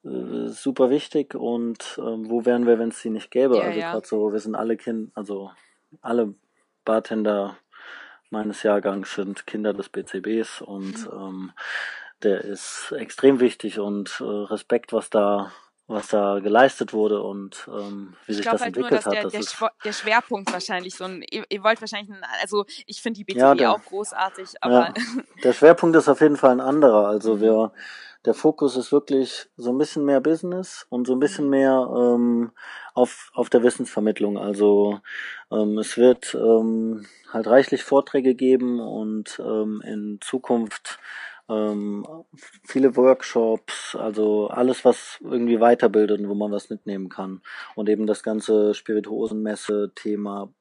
äh, 0.03 0.49
super 0.49 0.89
wichtig 0.91 1.33
und 1.35 1.99
ähm, 1.99 2.29
wo 2.29 2.45
wären 2.45 2.67
wir, 2.67 2.77
wenn 2.77 2.89
es 2.89 3.01
sie 3.01 3.09
nicht 3.09 3.31
gäbe? 3.31 3.57
Ja, 3.57 3.63
also 3.63 3.79
ja. 3.79 3.91
gerade 3.91 4.07
so, 4.07 4.31
wir 4.31 4.39
sind 4.39 4.55
alle 4.55 4.77
Kind, 4.77 5.11
also 5.15 5.51
alle 6.01 6.35
Bartender 6.85 7.57
meines 8.29 8.63
Jahrgangs 8.63 9.15
sind 9.15 9.45
Kinder 9.47 9.73
des 9.73 9.89
BCBs 9.89 10.61
und 10.61 11.11
Mhm. 11.11 11.19
ähm, 11.19 11.51
der 12.23 12.41
ist 12.43 12.91
extrem 12.95 13.39
wichtig 13.39 13.79
und 13.79 14.21
äh, 14.21 14.23
Respekt, 14.23 14.93
was 14.93 15.09
da 15.09 15.51
was 15.91 16.08
da 16.08 16.39
geleistet 16.39 16.93
wurde 16.93 17.21
und 17.21 17.69
ähm, 17.71 18.13
wie 18.25 18.32
Ich 18.32 18.38
sich 18.38 18.45
das 18.45 18.62
halt 18.62 18.75
nur, 18.75 18.86
entwickelt 18.86 19.06
dass 19.06 19.12
der, 19.12 19.19
hat. 19.19 19.25
Das 19.25 19.32
der, 19.34 19.39
ist 19.41 19.54
Schwo- 19.56 19.71
der 19.84 19.93
Schwerpunkt 19.93 20.51
wahrscheinlich 20.54 20.95
so 20.95 21.04
ein, 21.04 21.23
ihr, 21.30 21.43
ihr 21.49 21.63
wollt 21.63 21.80
wahrscheinlich, 21.82 22.10
ein, 22.15 22.23
also 22.41 22.65
ich 22.86 23.01
finde 23.01 23.17
die 23.17 23.23
BCB 23.25 23.39
Ja, 23.39 23.56
der- 23.56 23.71
auch 23.71 23.84
großartig, 23.84 24.54
aber 24.62 24.71
Ja, 24.73 24.93
der 25.43 25.54
Schwerpunkt 25.54 25.95
ist 25.95 26.10
auf 26.10 26.21
jeden 26.21 26.38
Fall 26.38 26.51
ein 26.51 26.62
anderer. 26.62 27.08
Also 27.08 27.36
Mhm. 27.36 27.41
wir, 27.41 27.73
der 28.25 28.34
Fokus 28.34 28.77
ist 28.77 28.91
wirklich 28.91 29.49
so 29.58 29.71
ein 29.71 29.77
bisschen 29.77 30.06
mehr 30.06 30.21
Business 30.21 30.86
und 30.89 31.08
so 31.08 31.13
ein 31.13 31.19
bisschen 31.19 31.45
Mhm. 31.45 31.49
mehr 31.51 31.89
ähm, 31.95 32.51
auf, 32.93 33.32
auf 33.34 33.49
der 33.49 33.63
Wissensvermittlung. 33.63 34.38
Also 34.38 34.99
ähm, 35.51 35.77
es 35.77 35.97
wird 35.97 36.34
ähm, 36.36 37.06
halt 37.32 37.47
reichlich 37.47 37.84
Vorträge 37.84 38.36
geben 38.36 38.80
und 38.80 39.39
ähm, 39.43 39.82
in 39.86 40.19
Zukunft 40.21 40.99
ähm, 41.51 42.05
viele 42.63 42.95
Workshops, 42.95 43.95
also 43.95 44.47
alles, 44.47 44.85
was 44.85 45.19
irgendwie 45.21 45.59
weiterbildet 45.59 46.19
und 46.19 46.29
wo 46.29 46.35
man 46.35 46.51
was 46.51 46.69
mitnehmen 46.69 47.09
kann. 47.09 47.41
Und 47.75 47.89
eben 47.89 48.07
das 48.07 48.23
ganze 48.23 48.73
Spirituosenmesse-Thema 48.73 50.53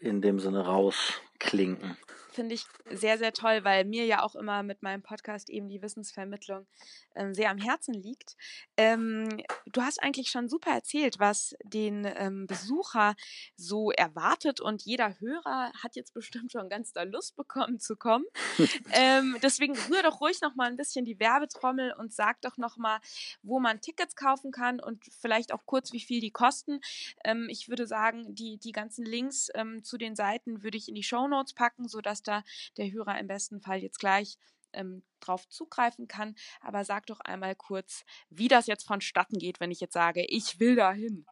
in 0.00 0.22
dem 0.22 0.38
Sinne 0.38 0.64
rausklinken. 0.64 1.96
Finde 2.34 2.54
ich 2.54 2.66
sehr, 2.90 3.18
sehr 3.18 3.32
toll, 3.32 3.64
weil 3.64 3.84
mir 3.84 4.04
ja 4.04 4.22
auch 4.22 4.34
immer 4.34 4.62
mit 4.62 4.82
meinem 4.82 5.02
Podcast 5.02 5.48
eben 5.48 5.68
die 5.68 5.80
Wissensvermittlung 5.80 6.66
ähm, 7.14 7.34
sehr 7.34 7.50
am 7.50 7.58
Herzen 7.58 7.94
liegt. 7.94 8.36
Ähm, 8.76 9.28
du 9.66 9.82
hast 9.82 10.02
eigentlich 10.02 10.28
schon 10.28 10.48
super 10.48 10.72
erzählt, 10.72 11.18
was 11.18 11.54
den 11.64 12.10
ähm, 12.16 12.46
Besucher 12.46 13.14
so 13.56 13.90
erwartet 13.92 14.60
und 14.60 14.82
jeder 14.82 15.18
Hörer 15.20 15.72
hat 15.82 15.96
jetzt 15.96 16.12
bestimmt 16.12 16.52
schon 16.52 16.68
ganz 16.68 16.92
da 16.92 17.04
Lust 17.04 17.36
bekommen 17.36 17.78
zu 17.78 17.96
kommen. 17.96 18.24
ähm, 18.92 19.36
deswegen 19.42 19.76
rühr 19.76 20.02
doch 20.02 20.20
ruhig 20.20 20.40
noch 20.40 20.54
mal 20.54 20.68
ein 20.68 20.76
bisschen 20.76 21.04
die 21.04 21.20
Werbetrommel 21.20 21.92
und 21.92 22.12
sag 22.12 22.40
doch 22.42 22.56
noch 22.56 22.76
mal, 22.76 23.00
wo 23.42 23.60
man 23.60 23.80
Tickets 23.80 24.16
kaufen 24.16 24.50
kann 24.50 24.80
und 24.80 25.04
vielleicht 25.20 25.52
auch 25.52 25.64
kurz, 25.66 25.92
wie 25.92 26.00
viel 26.00 26.20
die 26.20 26.32
kosten. 26.32 26.80
Ähm, 27.24 27.46
ich 27.48 27.68
würde 27.68 27.86
sagen, 27.86 28.34
die, 28.34 28.58
die 28.58 28.72
ganzen 28.72 29.04
Links 29.04 29.48
ähm, 29.54 29.84
zu 29.84 29.98
den 29.98 30.16
Seiten 30.16 30.62
würde 30.62 30.76
ich 30.76 30.88
in 30.88 30.94
die 30.94 31.02
Show 31.02 31.28
Notes 31.28 31.54
packen, 31.54 31.88
sodass 31.88 32.22
da 32.24 32.42
der 32.76 32.90
Hörer 32.90 33.18
im 33.18 33.26
besten 33.26 33.60
Fall 33.60 33.78
jetzt 33.78 33.98
gleich 33.98 34.36
ähm, 34.72 35.02
drauf 35.20 35.48
zugreifen 35.48 36.08
kann. 36.08 36.34
Aber 36.60 36.84
sag 36.84 37.06
doch 37.06 37.20
einmal 37.20 37.54
kurz, 37.54 38.04
wie 38.28 38.48
das 38.48 38.66
jetzt 38.66 38.86
vonstatten 38.86 39.38
geht, 39.38 39.60
wenn 39.60 39.70
ich 39.70 39.80
jetzt 39.80 39.94
sage, 39.94 40.24
ich 40.28 40.60
will 40.60 40.76
dahin. 40.76 41.26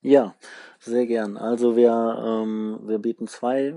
Ja, 0.00 0.34
sehr 0.80 1.06
gern. 1.06 1.36
Also 1.38 1.76
wir, 1.76 1.92
ähm, 1.92 2.80
wir 2.82 2.98
bieten 2.98 3.26
zwei 3.26 3.74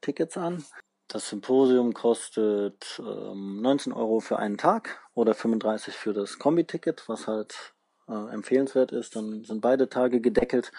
Tickets 0.00 0.36
an. 0.36 0.64
Das 1.06 1.28
Symposium 1.28 1.94
kostet 1.94 3.00
ähm, 3.00 3.62
19 3.62 3.92
Euro 3.92 4.20
für 4.20 4.38
einen 4.38 4.58
Tag 4.58 5.00
oder 5.14 5.34
35 5.34 5.94
für 5.94 6.12
das 6.12 6.38
Kombi-Ticket, 6.38 7.08
was 7.08 7.26
halt 7.28 7.74
äh, 8.08 8.32
empfehlenswert 8.32 8.92
ist. 8.92 9.16
Dann 9.16 9.44
sind 9.44 9.60
beide 9.60 9.88
Tage 9.88 10.20
gedeckelt. 10.20 10.72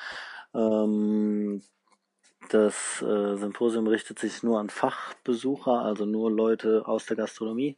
Ähm, 0.54 1.64
das 2.54 3.02
äh, 3.02 3.38
Symposium 3.38 3.88
richtet 3.88 4.20
sich 4.20 4.44
nur 4.44 4.60
an 4.60 4.70
Fachbesucher, 4.70 5.82
also 5.82 6.06
nur 6.06 6.32
Leute 6.32 6.88
aus 6.88 7.06
der 7.06 7.18
Gastronomie. 7.18 7.78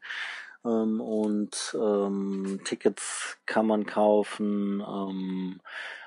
Ähm, 0.66 1.02
und 1.02 1.76
ähm, 1.80 2.62
Tickets 2.64 3.38
kann 3.46 3.68
man 3.68 3.86
kaufen 3.86 4.82
ähm, 4.82 5.62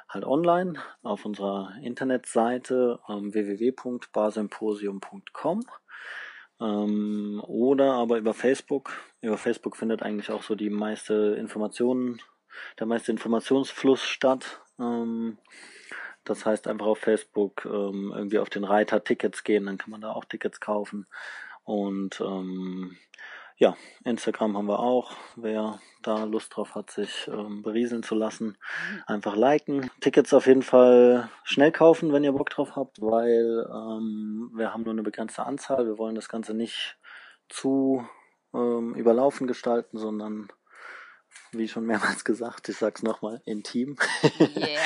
halt 0.08 0.24
online 0.24 0.74
auf 1.02 1.24
unserer 1.24 1.72
Internetseite 1.82 3.00
ähm, 3.08 3.34
www.barsymposium.com 3.34 5.64
ähm, 6.60 7.42
oder 7.46 7.94
aber 7.94 8.18
über 8.18 8.34
Facebook. 8.34 8.92
Über 9.20 9.38
Facebook 9.38 9.76
findet 9.76 10.02
eigentlich 10.02 10.30
auch 10.30 10.42
so 10.42 10.54
die 10.54 10.70
meiste 10.70 11.36
Informationen, 11.38 12.20
der 12.78 12.86
meiste 12.86 13.10
Informationsfluss 13.10 14.02
statt. 14.02 14.60
Das 16.24 16.46
heißt 16.46 16.68
einfach 16.68 16.86
auf 16.86 16.98
Facebook 16.98 17.64
ähm, 17.66 18.12
irgendwie 18.14 18.38
auf 18.38 18.50
den 18.50 18.64
Reiter 18.64 19.04
Tickets 19.04 19.44
gehen, 19.44 19.66
dann 19.66 19.78
kann 19.78 19.90
man 19.90 20.00
da 20.00 20.12
auch 20.12 20.24
Tickets 20.24 20.60
kaufen. 20.60 21.06
Und 21.64 22.20
ähm, 22.20 22.96
ja, 23.56 23.76
Instagram 24.04 24.56
haben 24.56 24.66
wir 24.66 24.80
auch. 24.80 25.12
Wer 25.36 25.80
da 26.02 26.24
Lust 26.24 26.56
drauf 26.56 26.74
hat, 26.74 26.90
sich 26.90 27.28
ähm, 27.28 27.62
berieseln 27.62 28.02
zu 28.02 28.14
lassen, 28.14 28.58
einfach 29.06 29.36
liken. 29.36 29.90
Tickets 30.00 30.34
auf 30.34 30.46
jeden 30.46 30.62
Fall 30.62 31.30
schnell 31.44 31.72
kaufen, 31.72 32.12
wenn 32.12 32.24
ihr 32.24 32.32
Bock 32.32 32.50
drauf 32.50 32.76
habt, 32.76 33.00
weil 33.00 33.66
ähm, 33.70 34.50
wir 34.54 34.72
haben 34.72 34.82
nur 34.82 34.92
eine 34.92 35.02
begrenzte 35.02 35.44
Anzahl. 35.44 35.86
Wir 35.86 35.98
wollen 35.98 36.14
das 36.14 36.28
Ganze 36.28 36.52
nicht 36.52 36.98
zu 37.48 38.06
ähm, 38.52 38.94
überlaufen 38.94 39.46
gestalten, 39.46 39.98
sondern 39.98 40.48
wie 41.52 41.68
schon 41.68 41.86
mehrmals 41.86 42.24
gesagt, 42.24 42.68
ich 42.68 42.76
sag's 42.76 43.02
nochmal, 43.02 43.40
intim. 43.44 43.96
Yeah. 44.56 44.80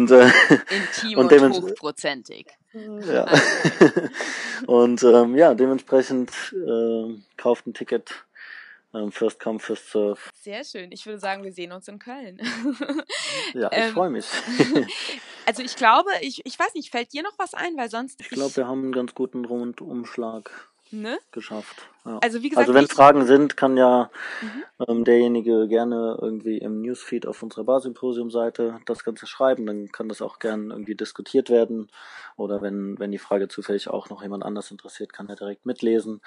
Und, 0.00 0.10
äh, 0.12 0.30
Intim 0.70 1.18
Und 1.18 1.62
hochprozentig. 1.62 2.46
ja. 2.72 3.26
und 4.66 5.02
ähm, 5.02 5.34
ja, 5.36 5.54
dementsprechend 5.54 6.30
äh, 6.54 7.18
kauft 7.36 7.66
ein 7.66 7.74
Ticket. 7.74 8.24
Ähm, 8.92 9.12
first 9.12 9.38
come, 9.38 9.60
first 9.60 9.90
serve. 9.90 10.18
Sehr 10.40 10.64
schön. 10.64 10.90
Ich 10.90 11.06
würde 11.06 11.20
sagen, 11.20 11.44
wir 11.44 11.52
sehen 11.52 11.70
uns 11.72 11.86
in 11.88 11.98
Köln. 11.98 12.40
Ja, 13.54 13.70
ich 13.72 13.78
Ähm, 13.78 13.92
freue 13.92 14.10
mich. 14.10 14.26
also 15.46 15.62
ich 15.62 15.76
glaube, 15.76 16.10
ich, 16.20 16.40
ich 16.44 16.58
weiß 16.58 16.74
nicht, 16.74 16.90
fällt 16.90 17.12
dir 17.12 17.22
noch 17.22 17.38
was 17.38 17.54
ein, 17.54 17.76
weil 17.76 17.88
sonst. 17.90 18.20
Ich 18.20 18.28
glaube, 18.30 18.56
wir 18.56 18.66
haben 18.66 18.82
einen 18.82 18.92
ganz 18.92 19.14
guten 19.14 19.44
Rundumschlag 19.44 20.50
ne? 20.90 21.18
geschafft. 21.32 21.88
Ja. 22.04 22.18
Also 22.22 22.42
wie 22.42 22.48
gesagt, 22.48 22.68
Also 22.68 22.78
wenn 22.78 22.88
Fragen 22.88 23.26
sind, 23.26 23.56
kann 23.56 23.76
ja 23.76 24.10
Mhm. 24.40 24.64
ähm, 24.88 25.04
derjenige 25.04 25.68
gerne 25.68 26.18
irgendwie 26.20 26.58
im 26.58 26.80
Newsfeed 26.80 27.26
auf 27.26 27.42
unserer 27.42 27.64
Barsymposium-Seite 27.64 28.80
das 28.86 29.04
Ganze 29.04 29.26
schreiben. 29.26 29.66
Dann 29.66 29.92
kann 29.92 30.08
das 30.08 30.22
auch 30.22 30.38
gerne 30.38 30.72
irgendwie 30.72 30.94
diskutiert 30.94 31.50
werden. 31.50 31.90
Oder 32.36 32.62
wenn, 32.62 32.98
wenn 32.98 33.12
die 33.12 33.18
Frage 33.18 33.48
zufällig 33.48 33.88
auch 33.88 34.08
noch 34.10 34.22
jemand 34.22 34.44
anders 34.44 34.70
interessiert, 34.70 35.12
kann 35.12 35.28
er 35.28 35.36
direkt 35.36 35.66
mitlesen. 35.66 36.20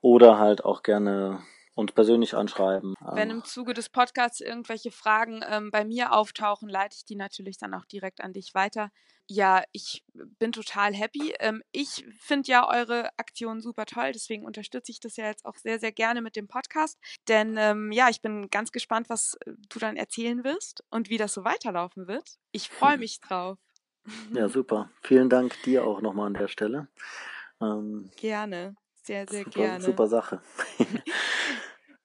Oder 0.00 0.38
halt 0.38 0.64
auch 0.64 0.82
gerne 0.82 1.40
uns 1.74 1.92
persönlich 1.92 2.34
anschreiben. 2.34 2.94
Wenn 3.00 3.30
Ähm, 3.30 3.36
im 3.38 3.44
Zuge 3.44 3.72
des 3.72 3.88
Podcasts 3.88 4.40
irgendwelche 4.40 4.90
Fragen 4.90 5.42
ähm, 5.48 5.70
bei 5.70 5.84
mir 5.84 6.12
auftauchen, 6.12 6.68
leite 6.68 6.96
ich 6.96 7.04
die 7.04 7.16
natürlich 7.16 7.56
dann 7.56 7.74
auch 7.74 7.86
direkt 7.86 8.22
an 8.22 8.32
dich 8.32 8.54
weiter. 8.54 8.90
Ja, 9.28 9.62
ich 9.72 10.04
bin 10.38 10.52
total 10.52 10.94
happy. 10.94 11.34
Ähm, 11.40 11.62
ich 11.72 12.04
finde 12.18 12.50
ja 12.50 12.68
eure 12.68 13.10
Aktion 13.18 13.60
super 13.60 13.86
toll, 13.86 14.12
deswegen 14.12 14.44
unterstütze 14.44 14.92
ich 14.92 15.00
das 15.00 15.16
ja 15.16 15.26
jetzt 15.26 15.44
auch 15.44 15.56
sehr, 15.56 15.78
sehr 15.78 15.92
gerne 15.92 16.22
mit 16.22 16.36
dem 16.36 16.48
Podcast. 16.48 16.98
Denn 17.28 17.56
ähm, 17.56 17.92
ja, 17.92 18.08
ich 18.08 18.20
bin 18.20 18.50
ganz 18.50 18.72
gespannt, 18.72 19.08
was 19.08 19.36
äh, 19.46 19.52
du 19.68 19.78
dann 19.78 19.96
erzählen 19.96 20.44
wirst 20.44 20.84
und 20.90 21.08
wie 21.08 21.18
das 21.18 21.32
so 21.32 21.44
weiterlaufen 21.44 22.08
wird. 22.08 22.38
Ich 22.52 22.68
freue 22.68 22.98
mich 22.98 23.20
drauf. 23.20 23.58
ja, 24.34 24.48
super. 24.48 24.90
Vielen 25.02 25.28
Dank 25.28 25.60
dir 25.62 25.84
auch 25.84 26.00
nochmal 26.00 26.26
an 26.26 26.34
der 26.34 26.48
Stelle. 26.48 26.88
Ähm, 27.60 28.10
Gerne. 28.16 28.76
Sehr, 29.04 29.26
sehr 29.28 29.44
super, 29.44 29.50
gerne. 29.50 29.84
super 29.84 30.06
Sache. 30.06 30.40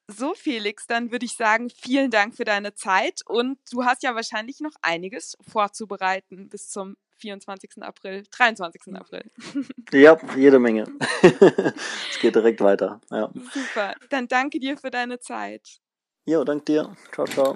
So, 0.09 0.33
Felix, 0.33 0.87
dann 0.87 1.11
würde 1.11 1.25
ich 1.25 1.35
sagen, 1.35 1.69
vielen 1.69 2.11
Dank 2.11 2.35
für 2.35 2.45
deine 2.45 2.73
Zeit 2.73 3.21
und 3.25 3.59
du 3.71 3.83
hast 3.83 4.03
ja 4.03 4.15
wahrscheinlich 4.15 4.61
noch 4.61 4.71
einiges 4.81 5.37
vorzubereiten 5.41 6.47
bis 6.47 6.69
zum 6.69 6.95
24. 7.17 7.83
April, 7.83 8.23
23. 8.31 8.95
April. 8.95 9.29
Ja, 9.93 10.17
jede 10.35 10.59
Menge. 10.59 10.83
es 11.21 12.19
geht 12.19 12.35
direkt 12.35 12.59
weiter. 12.59 12.99
Ja. 13.09 13.31
Super. 13.53 13.95
Dann 14.09 14.27
danke 14.27 14.59
dir 14.59 14.77
für 14.77 14.91
deine 14.91 15.19
Zeit. 15.19 15.79
Jo, 16.25 16.43
dank 16.43 16.65
dir. 16.65 16.93
Ciao, 17.13 17.25
ciao. 17.25 17.55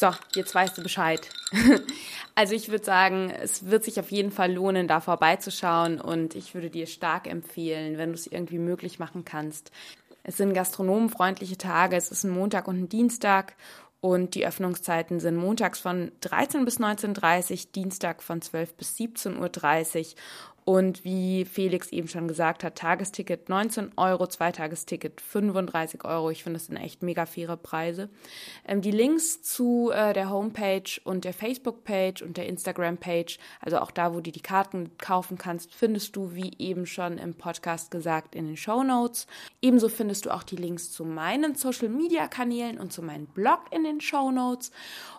So, 0.00 0.12
jetzt 0.36 0.54
weißt 0.54 0.78
du 0.78 0.82
Bescheid. 0.84 1.28
also 2.36 2.54
ich 2.54 2.68
würde 2.68 2.84
sagen, 2.84 3.30
es 3.30 3.66
wird 3.66 3.82
sich 3.82 3.98
auf 3.98 4.12
jeden 4.12 4.30
Fall 4.30 4.52
lohnen, 4.52 4.86
da 4.86 5.00
vorbeizuschauen 5.00 6.00
und 6.00 6.36
ich 6.36 6.54
würde 6.54 6.70
dir 6.70 6.86
stark 6.86 7.26
empfehlen, 7.26 7.98
wenn 7.98 8.10
du 8.10 8.14
es 8.14 8.28
irgendwie 8.28 8.60
möglich 8.60 9.00
machen 9.00 9.24
kannst. 9.24 9.72
Es 10.22 10.36
sind 10.36 10.54
gastronomenfreundliche 10.54 11.58
Tage, 11.58 11.96
es 11.96 12.12
ist 12.12 12.22
ein 12.22 12.30
Montag 12.30 12.68
und 12.68 12.80
ein 12.80 12.88
Dienstag 12.88 13.56
und 14.00 14.36
die 14.36 14.46
Öffnungszeiten 14.46 15.18
sind 15.18 15.34
montags 15.34 15.80
von 15.80 16.12
13 16.20 16.64
bis 16.64 16.78
19.30 16.78 17.50
Uhr, 17.50 17.72
Dienstag 17.74 18.22
von 18.22 18.40
12 18.40 18.74
bis 18.74 18.94
17.30 18.94 19.34
Uhr 19.40 20.14
und 20.68 21.02
wie 21.02 21.46
Felix 21.46 21.90
eben 21.92 22.08
schon 22.08 22.28
gesagt 22.28 22.62
hat, 22.62 22.76
Tagesticket 22.76 23.48
19 23.48 23.92
Euro, 23.96 24.26
Zweitagesticket 24.26 25.22
35 25.22 26.04
Euro. 26.04 26.28
Ich 26.30 26.42
finde, 26.42 26.58
das 26.58 26.66
sind 26.66 26.76
echt 26.76 27.02
mega 27.02 27.24
faire 27.24 27.56
Preise. 27.56 28.10
Ähm, 28.66 28.82
die 28.82 28.90
Links 28.90 29.40
zu 29.40 29.90
äh, 29.90 30.12
der 30.12 30.28
Homepage 30.28 31.00
und 31.04 31.24
der 31.24 31.32
Facebook-Page 31.32 32.20
und 32.20 32.36
der 32.36 32.48
Instagram-Page, 32.48 33.38
also 33.62 33.78
auch 33.78 33.90
da, 33.90 34.12
wo 34.12 34.20
du 34.20 34.30
die 34.30 34.42
Karten 34.42 34.90
kaufen 34.98 35.38
kannst, 35.38 35.74
findest 35.74 36.14
du, 36.16 36.34
wie 36.34 36.52
eben 36.58 36.84
schon 36.84 37.16
im 37.16 37.32
Podcast 37.32 37.90
gesagt, 37.90 38.34
in 38.34 38.46
den 38.46 38.58
Show 38.58 38.82
Notes. 38.82 39.26
Ebenso 39.62 39.88
findest 39.88 40.26
du 40.26 40.34
auch 40.34 40.42
die 40.42 40.56
Links 40.56 40.92
zu 40.92 41.06
meinen 41.06 41.54
Social-Media-Kanälen 41.54 42.78
und 42.78 42.92
zu 42.92 43.00
meinem 43.00 43.24
Blog 43.24 43.60
in 43.70 43.84
den 43.84 44.02
Show 44.02 44.30
Notes. 44.30 44.70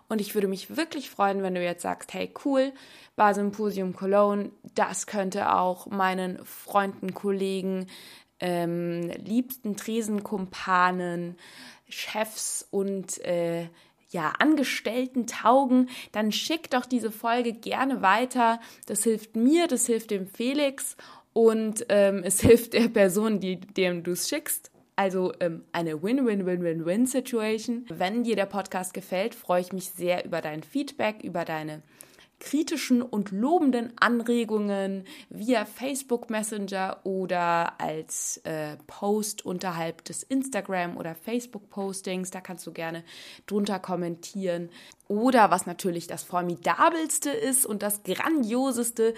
Und 0.09 0.19
ich 0.19 0.33
würde 0.33 0.47
mich 0.47 0.75
wirklich 0.75 1.09
freuen, 1.09 1.43
wenn 1.43 1.55
du 1.55 1.63
jetzt 1.63 1.83
sagst, 1.83 2.13
hey 2.13 2.33
cool, 2.43 2.73
Barsymposium 3.15 3.95
Cologne, 3.95 4.51
das 4.75 5.07
könnte 5.07 5.53
auch 5.53 5.85
meinen 5.87 6.43
Freunden, 6.43 7.13
Kollegen, 7.13 7.87
ähm, 8.39 9.11
liebsten 9.23 9.77
Tresenkumpanen, 9.77 11.37
Chefs 11.87 12.67
und 12.71 13.23
äh, 13.23 13.67
ja, 14.09 14.33
Angestellten 14.39 15.27
taugen, 15.27 15.89
dann 16.11 16.31
schick 16.31 16.71
doch 16.71 16.85
diese 16.85 17.11
Folge 17.11 17.53
gerne 17.53 18.01
weiter. 18.01 18.59
Das 18.87 19.03
hilft 19.03 19.35
mir, 19.35 19.67
das 19.67 19.85
hilft 19.85 20.09
dem 20.09 20.27
Felix 20.27 20.97
und 21.33 21.85
ähm, 21.89 22.23
es 22.23 22.41
hilft 22.41 22.73
der 22.73 22.87
Person, 22.87 23.39
die, 23.39 23.59
dem 23.59 24.03
du 24.03 24.11
es 24.11 24.27
schickst. 24.27 24.71
Also 24.99 25.31
ähm, 25.39 25.63
eine 25.71 26.03
Win-Win-Win-Win-Win-Situation. 26.03 27.85
Wenn 27.87 28.25
dir 28.25 28.35
der 28.35 28.47
Podcast 28.47 28.93
gefällt, 28.93 29.33
freue 29.33 29.61
ich 29.61 29.71
mich 29.71 29.91
sehr 29.91 30.25
über 30.25 30.41
dein 30.41 30.61
Feedback, 30.61 31.23
über 31.23 31.45
deine 31.45 31.83
kritischen 32.41 33.01
und 33.01 33.31
lobenden 33.31 33.93
Anregungen 34.01 35.05
via 35.29 35.63
Facebook 35.63 36.29
Messenger 36.29 36.99
oder 37.05 37.79
als 37.79 38.41
äh, 38.43 38.75
Post 38.87 39.45
unterhalb 39.45 40.03
des 40.03 40.23
Instagram 40.23 40.97
oder 40.97 41.15
Facebook 41.15 41.69
Postings. 41.69 42.29
Da 42.29 42.41
kannst 42.41 42.67
du 42.67 42.73
gerne 42.73 43.05
drunter 43.47 43.79
kommentieren. 43.79 44.69
Oder 45.07 45.49
was 45.49 45.65
natürlich 45.65 46.07
das 46.07 46.23
formidabelste 46.23 47.29
ist 47.29 47.65
und 47.65 47.83
das 47.83 48.03
grandioseste 48.03 49.13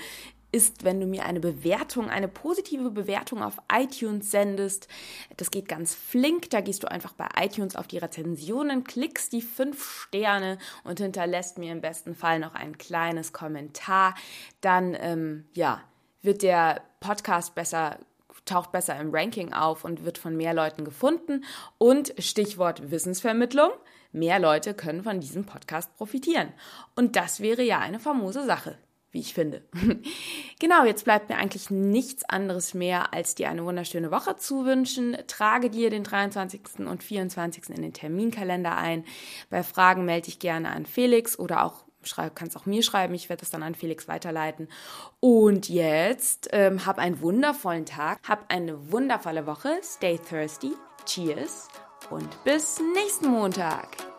ist, 0.52 0.84
wenn 0.84 1.00
du 1.00 1.06
mir 1.06 1.26
eine 1.26 1.40
Bewertung, 1.40 2.10
eine 2.10 2.28
positive 2.28 2.92
Bewertung 2.92 3.42
auf 3.42 3.58
iTunes 3.72 4.32
sendest. 4.32 4.88
Das 5.38 5.52
geht 5.52 5.68
ganz 5.68 5.96
flink. 5.96 6.50
Da 6.50 6.62
gehst 6.62 6.84
du 6.84 6.92
einfach 6.92 7.14
bei 7.14 7.28
iTunes 7.40 7.76
auf 7.76 7.88
die 7.88 7.98
Rezensionen, 7.98 8.84
klickst 8.84 9.32
die 9.34 9.42
fünf 9.42 9.84
Sterne 9.84 10.58
und 10.84 11.00
hinterlässt 11.00 11.58
mir 11.58 11.72
im 11.72 11.82
besten 11.82 12.16
Fall 12.16 12.40
noch 12.40 12.54
ein 12.54 12.78
kleines 12.78 13.34
Kommentar. 13.34 14.16
Dann, 14.60 14.96
ähm, 15.00 15.46
ja, 15.54 15.82
wird 16.22 16.44
der 16.44 16.82
Podcast 17.00 17.56
besser 17.56 17.98
taucht 18.46 18.72
besser 18.72 19.00
im 19.00 19.14
Ranking 19.14 19.54
auf 19.54 19.86
und 19.86 20.04
wird 20.04 20.18
von 20.18 20.36
mehr 20.36 20.56
Leuten 20.56 20.84
gefunden. 20.84 21.46
Und 21.78 22.14
Stichwort 22.18 22.90
Wissensvermittlung. 22.90 23.70
Mehr 24.12 24.40
Leute 24.40 24.74
können 24.74 25.04
von 25.04 25.20
diesem 25.20 25.46
Podcast 25.46 25.96
profitieren. 25.96 26.52
Und 26.96 27.16
das 27.16 27.40
wäre 27.40 27.62
ja 27.62 27.80
eine 27.80 28.00
famose 28.00 28.44
Sache 28.44 28.78
wie 29.12 29.20
ich 29.20 29.34
finde. 29.34 29.62
genau, 30.60 30.86
jetzt 30.86 31.06
bleibt 31.06 31.30
mir 31.30 31.38
eigentlich 31.38 31.70
nichts 31.70 32.24
anderes 32.28 32.74
mehr, 32.74 33.14
als 33.14 33.36
dir 33.36 33.50
eine 33.50 33.66
wunderschöne 33.66 34.12
Woche 34.12 34.38
zu 34.38 34.66
wünschen. 34.66 35.18
Trage 35.28 35.70
dir 35.70 35.90
den 35.90 36.04
23. 36.04 36.62
und 36.80 37.04
24. 37.04 37.70
in 37.70 37.82
den 37.82 37.94
Terminkalender 37.94 38.78
ein. 38.78 39.06
Bei 39.50 39.64
Fragen 39.64 40.06
melde 40.06 40.26
dich 40.26 40.40
gerne 40.40 40.70
an 40.70 40.86
Felix 40.86 41.38
oder 41.38 41.66
auch 41.66 41.84
kannst 42.34 42.58
auch 42.58 42.66
mir 42.66 42.82
schreiben. 42.82 43.14
Ich 43.14 43.30
werde 43.30 43.42
das 43.42 43.52
dann 43.52 43.64
an 43.64 43.76
Felix 43.76 44.08
weiterleiten. 44.08 44.70
Und 45.20 45.70
jetzt 45.70 46.50
ähm, 46.52 46.86
hab 46.86 46.98
einen 46.98 47.22
wundervollen 47.22 47.86
Tag, 47.86 48.20
hab 48.28 48.52
eine 48.52 48.92
wundervolle 48.92 49.46
Woche. 49.46 49.80
Stay 49.84 50.18
thirsty. 50.18 50.74
Cheers 51.06 51.68
und 52.10 52.44
bis 52.44 52.80
nächsten 52.94 53.28
Montag. 53.28 54.11